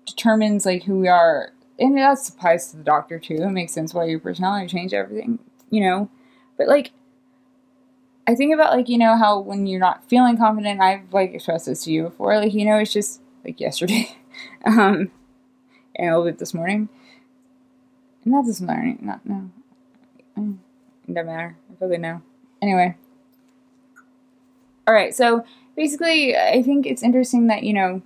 determines 0.07 0.66
like 0.66 0.85
who 0.85 0.99
we 1.01 1.09
are 1.09 1.53
and 1.78 1.96
that 1.96 2.28
applies 2.28 2.70
to 2.70 2.76
the 2.76 2.85
doctor 2.85 3.18
too. 3.18 3.35
It 3.42 3.50
makes 3.50 3.72
sense 3.72 3.94
why 3.94 4.04
your 4.04 4.20
personality 4.20 4.66
changed 4.68 4.94
everything, 4.94 5.38
you 5.70 5.80
know. 5.82 6.08
But 6.58 6.68
like, 6.68 6.92
I 8.26 8.35
think 8.35 8.54
about 8.54 8.72
like 8.72 8.88
you 8.88 8.98
know 8.98 9.16
how 9.16 9.40
when 9.40 9.66
you're 9.66 9.80
not 9.80 10.08
feeling 10.08 10.37
confident, 10.37 10.80
I've 10.80 11.12
like 11.12 11.32
expressed 11.35 11.66
this 11.66 11.85
to 11.85 11.92
you 11.92 12.04
before. 12.04 12.37
Like 12.38 12.54
you 12.54 12.64
know, 12.64 12.78
it's 12.78 12.92
just 12.92 13.20
like 13.44 13.61
yesterday, 13.61 14.16
um, 14.64 15.11
and 15.96 16.08
a 16.08 16.18
little 16.18 16.24
bit 16.24 16.38
this 16.38 16.54
morning. 16.54 16.88
and 18.24 18.32
Not 18.32 18.46
this 18.46 18.61
morning, 18.61 18.98
not 19.02 19.24
no. 19.26 19.50
Mm, 20.38 20.58
It 21.08 21.14
doesn't 21.14 21.26
matter. 21.26 21.56
I 21.70 21.74
probably 21.74 21.98
know. 21.98 22.22
Anyway. 22.61 22.96
All 24.87 24.94
right, 24.94 25.14
so 25.14 25.44
basically, 25.76 26.37
I 26.37 26.62
think 26.62 26.87
it's 26.87 27.02
interesting 27.02 27.46
that 27.48 27.62
you 27.62 27.72
know 27.72 28.02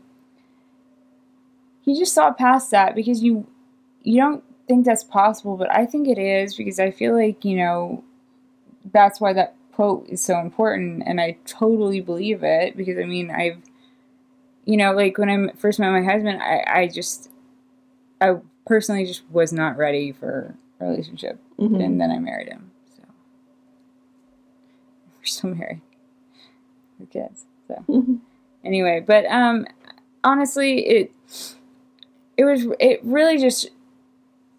he 1.83 1.99
just 1.99 2.13
saw 2.15 2.33
past 2.33 2.71
that 2.71 2.95
because 2.95 3.23
you 3.23 3.47
you 4.07 4.21
don't 4.21 4.45
think 4.69 4.87
that's 4.87 5.05
possible, 5.05 5.57
but 5.57 5.71
I 5.71 5.85
think 5.85 6.07
it 6.07 6.19
is 6.19 6.55
because 6.55 6.79
I 6.79 6.93
feel 6.93 7.13
like, 7.15 7.45
you 7.45 7.57
know, 7.57 8.05
that's 8.93 9.21
why 9.21 9.33
that 9.33 9.55
quote 9.73 10.07
is 10.09 10.25
so 10.25 10.39
important 10.39 11.03
and 11.05 11.21
I 11.21 11.37
totally 11.45 12.01
believe 12.01 12.43
it 12.45 12.77
because 12.77 12.99
I 12.99 13.05
mean, 13.05 13.31
I've 13.31 13.59
you 14.65 14.77
know, 14.77 14.93
like 14.93 15.19
when 15.19 15.29
I 15.29 15.53
first 15.57 15.79
met 15.79 15.91
my 15.91 16.03
husband, 16.03 16.41
I 16.43 16.65
I 16.67 16.89
just 16.89 17.31
I 18.21 18.37
personally 18.65 19.05
just 19.07 19.23
was 19.31 19.53
not 19.53 19.77
ready 19.77 20.13
for 20.13 20.55
a 20.81 20.87
relationship 20.87 21.39
Mhm. 21.59 21.85
and 21.85 22.01
then 22.01 22.11
I 22.13 22.19
married 22.19 22.49
him. 22.49 22.71
So 22.97 23.03
we're 25.19 25.25
still 25.25 25.51
married. 25.55 25.81
With 27.01 27.11
kids. 27.11 27.45
So 27.69 27.85
Mhm. 27.89 28.21
anyway, 28.65 29.01
but 29.05 29.27
um 29.27 29.67
honestly 30.23 30.87
it 30.87 31.13
it 32.37 32.45
was 32.45 32.67
it 32.81 33.01
really 33.03 33.39
just 33.39 33.69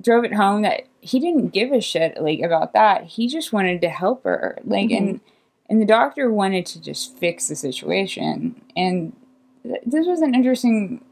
drove 0.02 0.24
it 0.24 0.34
home 0.34 0.62
that 0.62 0.84
he 1.02 1.20
didn't 1.20 1.50
give 1.50 1.72
a 1.72 1.82
shit 1.82 2.22
like 2.22 2.40
about 2.42 2.74
that. 2.74 3.04
He 3.06 3.28
just 3.28 3.54
wanted 3.54 3.82
to 3.82 3.90
help 3.90 4.24
her. 4.24 4.58
Like 4.64 4.92
and 4.92 5.16
mm-hmm. 5.16 5.26
and 5.70 5.82
the 5.82 5.86
doctor 5.86 6.32
wanted 6.32 6.66
to 6.68 6.82
just 6.82 7.18
fix 7.18 7.48
the 7.48 7.56
situation. 7.56 8.62
And 8.76 9.16
th- 9.64 9.82
this 9.86 10.06
was 10.06 10.22
an 10.22 10.36
interesting 10.36 11.04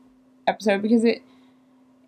episode 0.48 0.82
because 0.82 1.04
it 1.04 1.24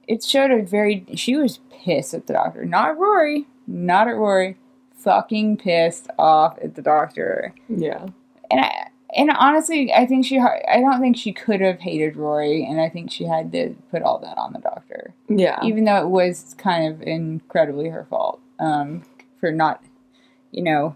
it 0.08 0.24
showed 0.24 0.52
a 0.52 0.63
very 0.63 1.06
she 1.16 1.36
was 1.36 1.60
pissed 1.72 2.13
at 2.13 2.28
the 2.28 2.34
doctor. 2.34 2.66
Not 2.66 2.98
Rory, 2.98 3.46
not 3.66 4.08
at 4.08 4.16
Rory. 4.16 4.58
Fucking 5.00 5.58
pissed 5.58 6.10
off 6.18 6.58
at 6.62 6.76
the 6.76 6.82
doctor 6.82 7.54
Yeah. 7.70 8.08
and 8.50 8.62
I, 8.62 8.87
and 9.15 9.30
honestly, 9.32 9.93
I 9.93 10.06
think 10.06 10.26
she. 10.26 10.39
I 10.39 10.80
don't 10.80 11.00
think 11.00 11.15
she 11.17 11.32
could 11.32 11.62
have 11.62 11.80
hated 11.80 12.15
Rory, 12.17 12.65
and 12.65 12.80
I 12.82 12.89
think 12.89 13.12
she 13.12 13.24
had 13.26 13.52
to 13.54 13.76
put 13.89 14.02
all 14.04 14.20
that 14.20 14.38
on 14.38 14.54
the 14.54 14.60
doctor, 14.60 15.13
Yeah. 15.30 15.60
even 15.63 15.86
though 15.86 16.02
it 16.04 16.10
was 16.10 16.56
kind 16.58 16.91
of 16.93 17.02
incredibly 17.02 17.89
her 17.89 18.06
fault 18.10 18.41
um, 18.60 19.04
for 19.39 19.52
not, 19.52 19.82
you 20.52 20.62
know, 20.62 20.96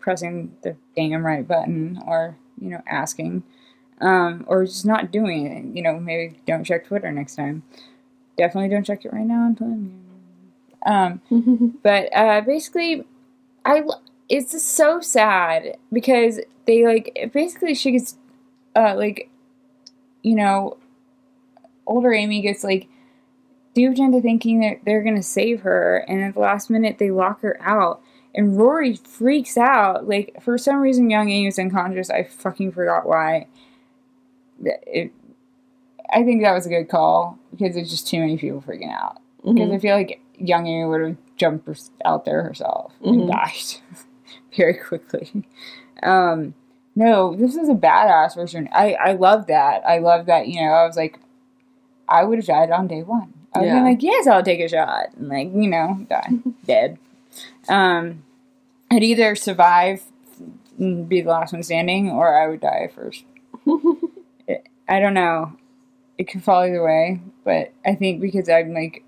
pressing 0.00 0.56
the 0.62 0.76
damn 0.96 1.24
right 1.24 1.46
button 1.46 2.00
or 2.06 2.36
you 2.60 2.70
know 2.70 2.80
asking, 2.86 3.42
um, 4.00 4.44
or 4.48 4.64
just 4.64 4.86
not 4.86 5.10
doing 5.10 5.46
it. 5.46 5.76
You 5.76 5.82
know, 5.82 5.98
maybe 5.98 6.38
don't 6.46 6.64
check 6.64 6.86
Twitter 6.86 7.10
next 7.12 7.36
time. 7.36 7.62
Definitely 8.38 8.70
don't 8.70 8.84
check 8.84 9.04
it 9.04 9.12
right 9.12 9.26
now. 9.26 9.42
I'm 9.46 9.54
telling 9.54 10.00
you. 10.86 10.90
Um, 10.92 11.78
but 11.82 12.08
uh, 12.16 12.40
basically, 12.40 13.04
I 13.64 13.82
it's 14.28 14.52
just 14.52 14.68
so 14.68 15.00
sad 15.00 15.76
because 15.92 16.40
they 16.66 16.84
like 16.86 17.30
basically 17.32 17.74
she 17.74 17.92
gets 17.92 18.16
uh 18.74 18.94
like 18.96 19.28
you 20.22 20.34
know 20.34 20.76
older 21.86 22.12
Amy 22.12 22.40
gets 22.40 22.64
like 22.64 22.88
duped 23.74 23.98
into 23.98 24.20
thinking 24.20 24.60
that 24.60 24.78
they're 24.84 25.02
gonna 25.02 25.22
save 25.22 25.60
her 25.62 25.98
and 26.08 26.22
at 26.22 26.34
the 26.34 26.40
last 26.40 26.70
minute 26.70 26.98
they 26.98 27.10
lock 27.10 27.40
her 27.42 27.56
out. 27.60 28.00
And 28.36 28.56
Rory 28.58 28.96
freaks 28.96 29.56
out. 29.56 30.08
Like 30.08 30.36
for 30.42 30.56
some 30.58 30.76
reason 30.80 31.10
young 31.10 31.28
Amy 31.30 31.46
is 31.48 31.58
unconscious. 31.58 32.10
I 32.10 32.24
fucking 32.24 32.72
forgot 32.72 33.06
why. 33.06 33.46
It, 34.64 35.12
I 36.12 36.22
think 36.24 36.42
that 36.42 36.52
was 36.52 36.66
a 36.66 36.68
good 36.70 36.88
call 36.88 37.38
because 37.50 37.76
it's 37.76 37.90
just 37.90 38.06
too 38.08 38.18
many 38.20 38.36
people 38.38 38.62
freaking 38.62 38.92
out. 38.92 39.18
Because 39.44 39.68
Mhm. 39.70 39.74
I 39.74 39.78
feel 39.78 39.96
like 39.96 40.20
young 40.38 40.66
Amy 40.66 40.84
would 40.88 41.00
have 41.00 41.16
jumped 41.36 41.68
out 42.04 42.24
there 42.24 42.42
herself 42.42 42.92
and 43.04 43.22
Mhm. 43.22 43.28
died 43.30 43.80
very 44.56 44.74
quickly. 44.88 45.44
Um, 46.02 46.54
no, 46.96 47.34
this 47.34 47.56
is 47.56 47.68
a 47.68 47.74
badass 47.74 48.34
version. 48.34 48.68
I 48.72 48.94
I 48.94 49.12
love 49.12 49.46
that. 49.48 49.82
I 49.86 49.98
love 49.98 50.26
that. 50.26 50.48
You 50.48 50.60
know, 50.62 50.68
I 50.72 50.86
was 50.86 50.96
like, 50.96 51.18
I 52.08 52.24
would 52.24 52.38
have 52.38 52.46
died 52.46 52.70
on 52.70 52.86
day 52.86 53.02
one. 53.02 53.32
I 53.54 53.60
would 53.60 53.66
Yeah. 53.66 53.82
like, 53.82 54.02
yes, 54.02 54.26
I'll 54.26 54.42
take 54.42 54.60
a 54.60 54.68
shot, 54.68 55.14
and 55.16 55.28
like 55.28 55.48
you 55.54 55.68
know, 55.68 56.06
die 56.08 56.28
dead. 56.66 56.98
Um, 57.68 58.24
I'd 58.90 59.02
either 59.02 59.34
survive 59.36 60.02
and 60.78 61.08
be 61.08 61.20
the 61.20 61.30
last 61.30 61.52
one 61.52 61.62
standing, 61.62 62.10
or 62.10 62.36
I 62.40 62.48
would 62.48 62.60
die 62.60 62.90
first. 62.94 63.24
It- 64.46 64.66
I 64.88 65.00
don't 65.00 65.14
know. 65.14 65.52
It 66.18 66.24
could 66.28 66.42
fall 66.44 66.62
either 66.64 66.82
way, 66.84 67.20
but 67.44 67.72
I 67.86 67.94
think 67.94 68.20
because 68.20 68.48
I'm 68.48 68.74
like, 68.74 69.03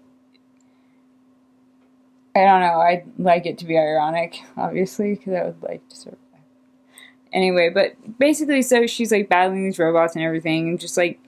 I 2.36 2.40
don't 2.40 2.60
know. 2.60 2.80
I'd 2.80 3.04
like 3.16 3.46
it 3.46 3.56
to 3.58 3.64
be 3.64 3.78
ironic, 3.78 4.42
obviously, 4.58 5.14
because 5.14 5.32
I 5.32 5.44
would 5.44 5.62
like 5.62 5.88
to 5.88 5.96
survive. 5.96 6.18
Anyway, 7.32 7.70
but 7.70 7.94
basically, 8.18 8.60
so 8.60 8.86
she's 8.86 9.10
like 9.10 9.30
battling 9.30 9.64
these 9.64 9.78
robots 9.78 10.14
and 10.14 10.22
everything, 10.22 10.68
and 10.68 10.78
just 10.78 10.98
like 10.98 11.18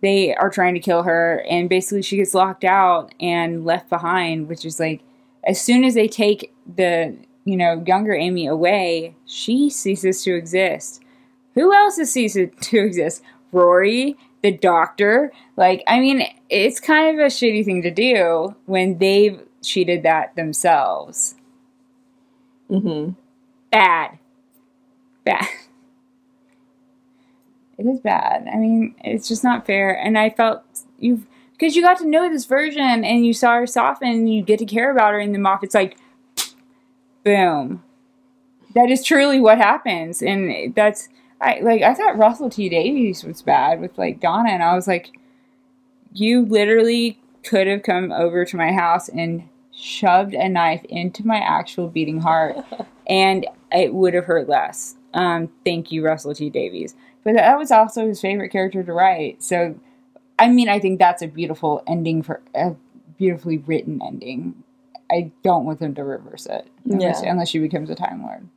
they 0.00 0.36
are 0.36 0.48
trying 0.48 0.74
to 0.74 0.80
kill 0.80 1.02
her, 1.02 1.44
and 1.50 1.68
basically 1.68 2.02
she 2.02 2.16
gets 2.18 2.34
locked 2.34 2.62
out 2.62 3.12
and 3.20 3.64
left 3.64 3.90
behind, 3.90 4.46
which 4.46 4.64
is 4.64 4.78
like 4.78 5.00
as 5.44 5.60
soon 5.60 5.82
as 5.82 5.94
they 5.94 6.06
take 6.06 6.54
the 6.76 7.16
you 7.44 7.56
know 7.56 7.82
younger 7.84 8.14
Amy 8.14 8.46
away, 8.46 9.16
she 9.26 9.68
ceases 9.68 10.22
to 10.22 10.36
exist. 10.36 11.02
Who 11.54 11.74
else 11.74 11.96
has 11.96 12.12
ceased 12.12 12.36
to 12.36 12.78
exist? 12.78 13.22
Rory, 13.50 14.16
the 14.42 14.52
doctor. 14.52 15.32
Like, 15.56 15.82
I 15.88 15.98
mean, 15.98 16.22
it's 16.48 16.78
kind 16.78 17.18
of 17.18 17.24
a 17.24 17.28
shitty 17.28 17.64
thing 17.64 17.82
to 17.82 17.90
do 17.90 18.54
when 18.66 18.98
they've 18.98 19.42
cheated 19.62 20.02
that 20.04 20.34
themselves. 20.36 21.34
Mhm. 22.70 23.14
Bad. 23.70 24.18
Bad. 25.24 25.46
It 27.78 27.86
is 27.86 28.00
bad. 28.00 28.48
I 28.52 28.56
mean, 28.56 28.94
it's 29.04 29.28
just 29.28 29.44
not 29.44 29.64
fair. 29.66 29.92
And 29.96 30.18
I 30.18 30.30
felt 30.30 30.62
you've 30.98 31.26
because 31.52 31.74
you 31.76 31.82
got 31.82 31.98
to 31.98 32.08
know 32.08 32.28
this 32.28 32.44
version 32.44 33.04
and 33.04 33.26
you 33.26 33.32
saw 33.32 33.54
her 33.54 33.66
soften 33.66 34.08
and 34.08 34.32
you 34.32 34.42
get 34.42 34.58
to 34.60 34.66
care 34.66 34.90
about 34.90 35.12
her 35.12 35.18
and 35.20 35.34
then 35.34 35.42
Moffat's 35.42 35.74
like 35.74 35.96
boom 37.24 37.82
that 38.74 38.90
is 38.90 39.02
truly 39.04 39.40
what 39.40 39.58
happens 39.58 40.22
and 40.22 40.74
that's 40.74 41.08
I 41.40 41.60
like 41.60 41.82
I 41.82 41.94
thought 41.94 42.16
Russell 42.18 42.50
T 42.50 42.68
Davies 42.68 43.24
was 43.24 43.42
bad 43.42 43.80
with 43.80 43.96
like 43.98 44.20
Donna 44.20 44.50
and 44.50 44.62
I 44.62 44.74
was 44.74 44.86
like 44.86 45.10
you 46.12 46.44
literally 46.44 47.18
could 47.44 47.66
have 47.66 47.82
come 47.82 48.12
over 48.12 48.44
to 48.44 48.56
my 48.56 48.72
house 48.72 49.08
and 49.08 49.48
shoved 49.72 50.34
a 50.34 50.48
knife 50.48 50.84
into 50.84 51.26
my 51.26 51.38
actual 51.38 51.88
beating 51.88 52.20
heart 52.20 52.56
and 53.08 53.46
it 53.72 53.94
would 53.94 54.14
have 54.14 54.24
hurt 54.24 54.48
less 54.48 54.96
um 55.14 55.48
thank 55.64 55.92
you 55.92 56.04
Russell 56.04 56.34
T 56.34 56.50
Davies 56.50 56.94
but 57.24 57.34
that 57.34 57.56
was 57.58 57.70
also 57.70 58.08
his 58.08 58.20
favorite 58.20 58.50
character 58.50 58.82
to 58.82 58.92
write 58.92 59.42
so 59.42 59.78
I 60.38 60.48
mean, 60.48 60.68
I 60.68 60.78
think 60.78 60.98
that's 60.98 61.22
a 61.22 61.26
beautiful 61.26 61.82
ending 61.86 62.22
for 62.22 62.40
a 62.54 62.74
beautifully 63.16 63.58
written 63.58 64.00
ending. 64.00 64.62
I 65.10 65.32
don't 65.42 65.64
want 65.64 65.80
them 65.80 65.94
to 65.96 66.04
reverse 66.04 66.46
it 66.46 66.68
unless, 66.84 67.22
Yeah. 67.22 67.30
unless 67.32 67.48
she 67.48 67.58
becomes 67.58 67.90
a 67.90 67.94
Time 67.94 68.22
Lord. 68.22 68.48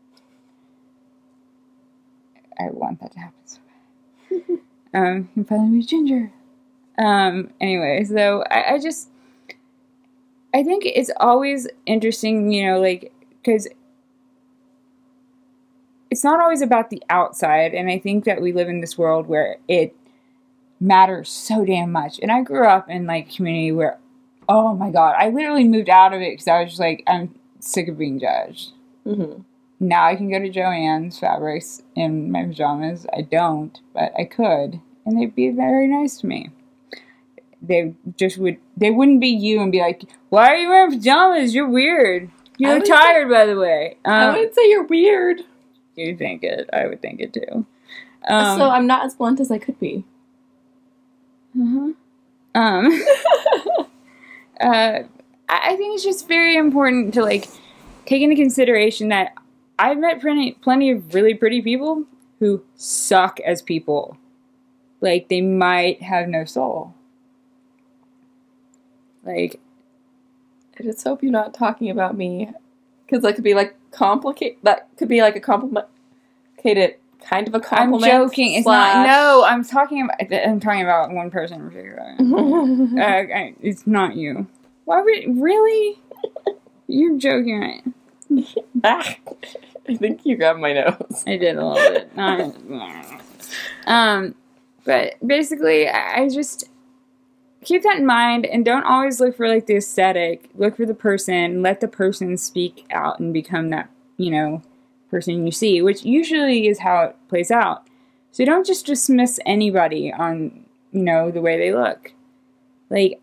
I 2.60 2.70
want 2.70 3.00
that 3.00 3.14
to 3.14 3.20
happen. 3.20 3.40
So 3.46 3.60
bad. 4.30 4.60
um, 4.94 5.18
you 5.18 5.28
can 5.34 5.46
finally 5.46 5.70
meet 5.70 5.88
Ginger. 5.88 6.32
Um, 7.02 7.50
anyway, 7.60 8.04
so 8.04 8.44
I, 8.52 8.74
I 8.74 8.80
just, 8.80 9.10
I 10.54 10.64
think 10.64 10.86
it's 10.86 11.12
always 11.18 11.68
interesting, 11.86 12.52
you 12.52 12.68
know, 12.68 12.80
like 12.80 13.12
because 13.42 13.68
it's 16.12 16.24
not 16.24 16.42
always 16.42 16.62
about 16.62 16.90
the 16.90 17.02
outside, 17.10 17.74
and 17.74 17.90
I 17.90 17.98
think 17.98 18.26
that 18.26 18.42
we 18.42 18.52
live 18.52 18.68
in 18.68 18.82
this 18.82 18.98
world 18.98 19.28
where 19.28 19.58
it 19.68 19.96
matters 20.80 21.30
so 21.30 21.64
damn 21.66 21.92
much. 21.92 22.20
And 22.20 22.32
I 22.32 22.42
grew 22.42 22.68
up 22.68 22.90
in 22.90 23.08
like 23.08 23.30
a 23.30 23.36
community 23.36 23.72
where, 23.72 23.98
oh 24.50 24.74
my 24.74 24.92
god, 24.92 25.16
I 25.18 25.30
literally 25.30 25.68
moved 25.68 25.90
out 25.90 26.14
of 26.14 26.22
it 26.22 26.34
because 26.34 26.48
I 26.48 26.62
was 26.62 26.72
just 26.72 26.80
like, 26.80 27.04
I'm 27.08 27.34
sick 27.60 27.88
of 27.88 27.98
being 27.98 28.20
judged. 28.20 28.72
hmm 29.06 29.42
Now 29.80 30.06
I 30.06 30.16
can 30.16 30.30
go 30.30 30.40
to 30.40 30.50
Joanne's 30.50 31.18
Fabrics 31.18 31.82
in 31.96 32.32
my 32.32 32.46
pajamas. 32.46 33.08
I 33.14 33.22
don't, 33.22 33.80
but 33.94 34.12
I 34.20 34.26
could, 34.26 34.82
and 35.06 35.20
they'd 35.20 35.34
be 35.36 35.50
very 35.50 35.88
nice 35.88 36.20
to 36.20 36.28
me. 36.28 36.52
They 37.62 37.94
just 38.18 38.38
would. 38.38 38.58
They 38.76 38.90
wouldn't 38.92 39.22
be 39.22 39.28
you 39.28 39.62
and 39.62 39.72
be 39.72 39.80
like, 39.80 40.04
"Why 40.30 40.48
are 40.48 40.56
you 40.56 40.70
wearing 40.70 40.92
pajamas? 40.92 41.54
You're 41.54 41.70
weird. 41.70 42.30
You 42.58 42.68
I 42.70 42.74
look 42.74 42.80
would 42.82 42.88
say- 42.88 42.94
tired, 42.96 43.30
by 43.30 43.46
the 43.46 43.58
way." 43.58 43.98
I 44.06 44.24
Um, 44.26 44.34
wouldn't 44.36 44.56
say 44.56 44.68
you're 44.70 44.84
weird. 44.86 45.42
you 45.96 46.16
think 46.18 46.44
it? 46.44 46.70
I 46.74 46.88
would 46.88 47.02
think 47.02 47.20
it 47.22 47.34
too. 47.34 47.66
Um, 48.28 48.58
so 48.58 48.70
I'm 48.70 48.88
not 48.88 49.06
as 49.06 49.14
blunt 49.16 49.40
as 49.40 49.52
I 49.52 49.58
could 49.60 49.80
be. 49.80 50.04
Mhm. 51.58 51.96
Um, 52.56 52.88
uh, 54.60 54.64
I 54.64 55.04
I 55.50 55.76
think 55.76 55.96
it's 55.96 56.04
just 56.04 56.28
very 56.28 56.56
important 56.56 57.14
to 57.16 57.22
like 57.22 57.48
take 58.06 58.22
into 58.22 58.36
consideration 58.36 59.10
that 59.10 59.34
I've 59.80 59.98
met 59.98 60.22
plenty, 60.22 60.54
plenty 60.54 60.92
of 60.92 61.14
really 61.14 61.34
pretty 61.34 61.62
people 61.62 62.06
who 62.40 62.64
suck 62.76 63.40
as 63.42 63.62
people. 63.62 64.18
Like 65.02 65.30
they 65.30 65.42
might 65.42 66.02
have 66.02 66.28
no 66.28 66.46
soul. 66.46 66.94
Like 69.24 69.60
I 70.80 70.84
just 70.84 71.04
hope 71.04 71.22
you're 71.22 71.32
not 71.32 71.54
talking 71.54 71.90
about 71.90 72.18
me, 72.18 72.52
because 73.06 73.24
that 73.24 73.36
could 73.36 73.44
be 73.44 73.54
like 73.54 73.76
complicate. 73.92 74.64
That 74.64 74.88
could 74.98 75.10
be 75.10 75.22
like 75.22 75.36
a 75.36 75.40
complicated 75.40 76.96
kind 77.22 77.48
of 77.48 77.54
a 77.54 77.60
compliment. 77.60 78.12
I'm 78.12 78.28
joking. 78.28 78.54
It's 78.54 78.66
not. 78.66 79.06
No, 79.06 79.44
I'm 79.46 79.64
talking 79.64 80.04
about. 80.04 80.34
I'm 80.34 80.60
talking 80.60 80.82
about 80.82 81.12
one 81.12 81.30
person 81.30 81.62
in 81.62 81.70
particular. 81.70 82.16
uh, 83.02 83.52
it's 83.62 83.86
not 83.86 84.16
you. 84.16 84.48
Why 84.86 85.02
would 85.02 85.42
really? 85.42 86.00
You're 86.88 87.18
joking, 87.18 87.60
right? 87.60 87.84
Ah, 88.84 89.16
I 89.90 89.96
think 89.96 90.26
you 90.26 90.36
grabbed 90.36 90.60
my 90.60 90.74
nose. 90.74 91.24
I 91.28 91.38
did 91.38 91.58
a 91.58 91.66
little 91.66 91.94
bit. 91.94 92.12
Um, 93.88 94.36
but 94.86 95.16
basically, 95.26 95.90
I 95.90 96.30
just 96.30 96.70
keep 97.64 97.84
that 97.84 97.98
in 97.98 98.06
mind 98.06 98.46
and 98.46 98.66
don't 98.66 98.84
always 98.84 99.20
look 99.20 99.36
for 99.36 99.48
like 99.48 99.68
the 99.68 99.78
aesthetic. 99.78 100.50
Look 100.56 100.78
for 100.78 100.86
the 100.86 100.94
person. 100.94 101.62
Let 101.62 101.80
the 101.80 101.88
person 101.88 102.38
speak 102.38 102.86
out 102.92 103.20
and 103.20 103.34
become 103.34 103.70
that 103.70 103.90
you 104.18 104.32
know 104.32 104.62
person 105.10 105.46
you 105.46 105.52
see, 105.52 105.82
which 105.82 106.04
usually 106.04 106.68
is 106.68 106.80
how 106.80 107.04
it 107.04 107.16
plays 107.28 107.52
out. 107.52 107.88
So 108.32 108.46
don't 108.46 108.66
just 108.66 108.86
dismiss 108.86 109.40
anybody 109.46 110.12
on 110.12 110.66
you 110.92 111.04
know 111.04 111.32
the 111.32 111.42
way 111.42 111.58
they 111.58 111.74
look. 111.74 112.14
Like 112.90 113.22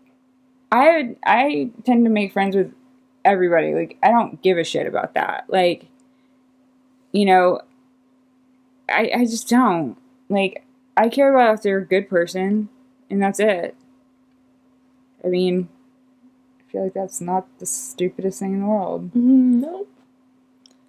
I 0.71 0.97
would, 0.97 1.15
I 1.25 1.71
tend 1.85 2.05
to 2.05 2.11
make 2.11 2.33
friends 2.33 2.55
with 2.55 2.73
everybody. 3.25 3.73
Like 3.73 3.97
I 4.01 4.09
don't 4.09 4.41
give 4.41 4.57
a 4.57 4.63
shit 4.63 4.87
about 4.87 5.15
that. 5.15 5.45
Like 5.47 5.87
you 7.11 7.25
know, 7.25 7.61
I 8.87 9.11
I 9.13 9.25
just 9.25 9.49
don't. 9.49 9.97
Like 10.29 10.63
I 10.95 11.09
care 11.09 11.33
about 11.33 11.55
if 11.55 11.61
they're 11.63 11.79
a 11.79 11.85
good 11.85 12.09
person 12.09 12.69
and 13.09 13.21
that's 13.21 13.39
it. 13.39 13.75
I 15.23 15.27
mean, 15.27 15.69
I 16.59 16.71
feel 16.71 16.83
like 16.83 16.93
that's 16.93 17.21
not 17.21 17.47
the 17.59 17.65
stupidest 17.65 18.39
thing 18.39 18.53
in 18.53 18.59
the 18.61 18.65
world. 18.65 19.13
No. 19.15 19.87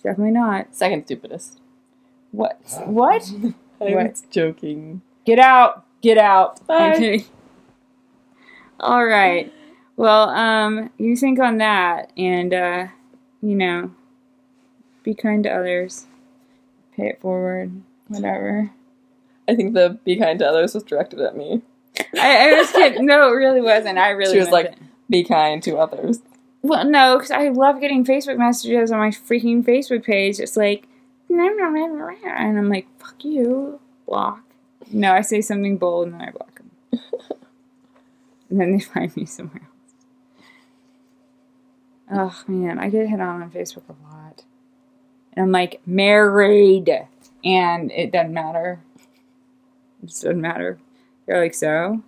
Definitely 0.03 0.33
not. 0.33 0.75
Second 0.75 1.05
stupidest. 1.05 1.61
What? 2.33 2.59
What? 2.87 3.31
I 3.81 3.95
What? 3.95 4.11
was 4.11 4.23
joking. 4.31 5.03
Get 5.25 5.39
out! 5.39 5.85
Get 6.01 6.19
out! 6.19 6.67
Bye. 6.67 7.25
All 8.79 9.05
right. 9.05 9.53
Well, 9.97 10.31
um, 10.31 10.91
you 10.97 11.17
think 11.17 11.39
on 11.39 11.59
that, 11.59 12.11
and 12.17 12.55
uh, 12.55 12.87
you 13.43 13.55
know, 13.55 13.91
be 15.03 15.15
kind 15.15 15.43
to 15.45 15.51
others. 15.51 16.07
Pay 16.97 17.09
it 17.09 17.21
forward. 17.21 17.83
Whatever. 18.09 18.71
I 19.49 19.55
think 19.55 19.75
the 19.75 19.99
be 20.05 20.17
kind 20.17 20.39
to 20.39 20.47
others 20.49 20.73
was 20.75 20.83
directed 20.85 21.21
at 21.21 21.37
me. 21.37 21.63
I, 22.19 22.51
I 22.51 22.59
was 22.59 22.71
kidding. 22.73 23.07
No, 23.07 23.29
it 23.29 23.33
really 23.37 23.61
wasn't. 23.61 23.99
I 23.99 24.11
really 24.11 24.33
She 24.35 24.39
was 24.39 24.51
like- 24.51 24.67
it. 24.67 24.79
Be 25.09 25.25
kind 25.25 25.61
to 25.65 25.77
others. 25.77 26.21
Well, 26.63 26.85
no, 26.85 27.17
because 27.17 27.31
I 27.33 27.49
love 27.49 27.81
getting 27.81 28.05
Facebook 28.05 28.39
messages 28.39 28.93
on 28.93 28.99
my 29.01 29.09
freaking 29.09 29.65
Facebook 29.65 30.05
page. 30.05 30.39
It's 30.39 30.57
like, 30.57 30.87
and 31.29 31.41
I'm 32.59 32.69
like, 32.69 32.87
fuck 33.01 33.25
you, 33.25 33.81
block. 34.07 34.43
No, 34.93 35.13
I 35.13 35.23
say 35.23 35.41
something 35.41 35.79
bold 35.79 36.09
and 36.09 36.21
then 36.21 36.29
I 36.29 36.31
block 36.31 36.61
them. 36.61 37.01
and 38.51 38.61
then 38.61 38.73
they 38.73 38.81
find 38.85 39.17
me 39.17 39.25
somewhere 39.25 39.63
else. 42.11 42.41
Oh 42.47 42.51
man, 42.51 42.79
I 42.79 42.89
get 42.91 43.09
hit 43.09 43.21
on 43.21 43.43
on 43.43 43.51
Facebook 43.51 43.85
a 43.89 44.15
lot. 44.15 44.45
And 45.33 45.45
I'm 45.45 45.53
like, 45.53 45.81
married. 45.87 46.91
And 47.45 47.91
it 47.93 48.13
doesn't 48.13 48.35
matter. 48.35 48.81
It 50.03 50.07
just 50.07 50.23
doesn't 50.23 50.41
matter. 50.41 50.79
They're 51.31 51.41
like, 51.41 51.55
so? 51.55 52.03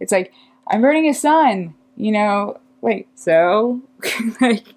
It's 0.00 0.10
like, 0.10 0.32
I'm 0.68 0.80
burning 0.80 1.06
a 1.06 1.12
sun, 1.12 1.74
You 1.96 2.12
know, 2.12 2.58
wait, 2.80 3.08
so? 3.14 3.82
like, 4.40 4.68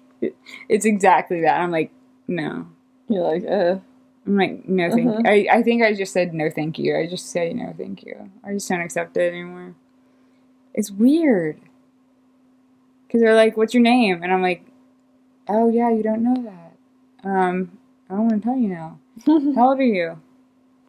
it's 0.68 0.84
exactly 0.84 1.40
that. 1.40 1.58
I'm 1.58 1.70
like, 1.70 1.90
no. 2.26 2.66
You're 3.08 3.22
like, 3.22 3.44
uh, 3.46 3.78
I'm 4.26 4.36
like, 4.36 4.68
no, 4.68 4.90
thank 4.90 5.08
Uh-huh. 5.08 5.20
you. 5.24 5.30
I, 5.50 5.58
I 5.58 5.62
think 5.62 5.82
I 5.82 5.94
just 5.94 6.12
said 6.12 6.34
no, 6.34 6.50
thank 6.50 6.78
you. 6.78 6.98
I 6.98 7.06
just 7.06 7.30
say 7.30 7.54
no, 7.54 7.72
thank 7.78 8.02
you. 8.02 8.30
I 8.44 8.52
just 8.52 8.68
don't 8.68 8.82
accept 8.82 9.16
it 9.16 9.32
anymore. 9.32 9.74
It's 10.74 10.90
weird. 10.90 11.58
Because 13.06 13.22
they're 13.22 13.34
like, 13.34 13.56
what's 13.56 13.72
your 13.72 13.82
name? 13.82 14.22
And 14.22 14.30
I'm 14.30 14.42
like, 14.42 14.66
oh, 15.48 15.70
yeah, 15.70 15.90
you 15.90 16.02
don't 16.02 16.22
know 16.22 16.42
that. 16.42 17.26
Um, 17.26 17.78
I 18.10 18.16
don't 18.16 18.28
want 18.28 18.42
to 18.42 18.46
tell 18.48 18.58
you 18.58 18.68
now. 18.68 18.98
How 19.56 19.70
old 19.70 19.78
are 19.78 19.82
you? 19.82 20.20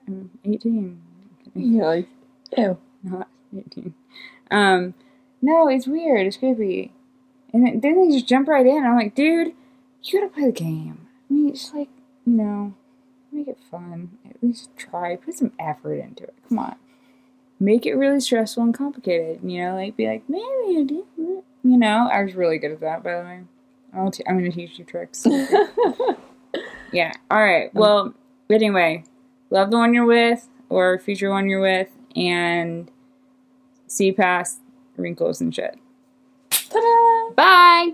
I'm 0.06 0.30
18. 0.44 1.02
you're 1.56 1.86
like, 1.86 2.10
ew. 2.58 2.78
Not 3.04 3.28
18. 3.56 3.94
Um, 4.52 4.94
no, 5.42 5.68
it's 5.70 5.88
weird. 5.88 6.28
It's 6.28 6.38
creepy. 6.38 6.94
And 7.54 7.66
then- 7.66 7.80
they 7.82 8.12
just 8.12 8.28
jump 8.28 8.48
right 8.48 8.66
in. 8.66 8.84
I'm 8.84 8.96
like, 8.96 9.16
dude, 9.16 9.54
you 10.04 10.20
gotta 10.20 10.32
play 10.34 10.46
the 10.46 10.52
game. 10.52 11.08
I 11.30 11.34
mean, 11.34 11.50
it's 11.50 11.74
like, 11.74 11.90
you 12.26 12.34
know, 12.34 12.74
make 13.32 13.48
it 13.48 13.58
fun. 13.72 14.18
At 14.30 14.42
least 14.44 14.70
try. 14.78 15.16
Put 15.16 15.36
some 15.36 15.52
effort 15.60 15.96
into 15.96 16.24
it. 16.24 16.34
Come 16.48 16.60
on. 16.60 16.76
Make 17.60 17.86
it 17.86 17.96
really 17.96 18.20
stressful 18.20 18.64
and 18.64 18.74
complicated. 18.74 19.40
You 19.44 19.64
know, 19.66 19.76
like, 19.76 19.96
be 19.98 20.08
like, 20.08 20.24
maybe 20.30 20.44
I 20.80 20.84
do. 20.88 21.06
it." 21.18 21.44
You 21.64 21.78
know, 21.78 22.08
I 22.12 22.24
was 22.24 22.36
really 22.36 22.58
good 22.58 22.72
at 22.72 22.80
that, 22.80 23.04
by 23.04 23.18
the 23.18 23.24
way. 23.24 23.42
I'll 23.94 24.12
t- 24.12 24.24
I'm 24.28 24.38
gonna 24.38 24.52
teach 24.52 24.80
you 24.80 24.86
tricks. 24.86 25.26
yeah. 26.92 27.12
All 27.30 27.44
right. 27.44 27.74
Well, 27.74 28.14
anyway, 28.50 29.04
love 29.50 29.72
the 29.72 29.78
one 29.78 29.94
you're 29.94 30.06
with 30.06 30.48
or 30.70 30.98
future 31.00 31.30
one 31.30 31.50
you're 31.50 31.62
with, 31.62 31.90
and 32.16 32.90
see 33.88 34.12
past 34.12 34.60
wrinkles 34.98 35.42
and 35.42 35.54
shit. 35.54 35.78
Ta-da! 36.50 37.34
Bye. 37.36 37.94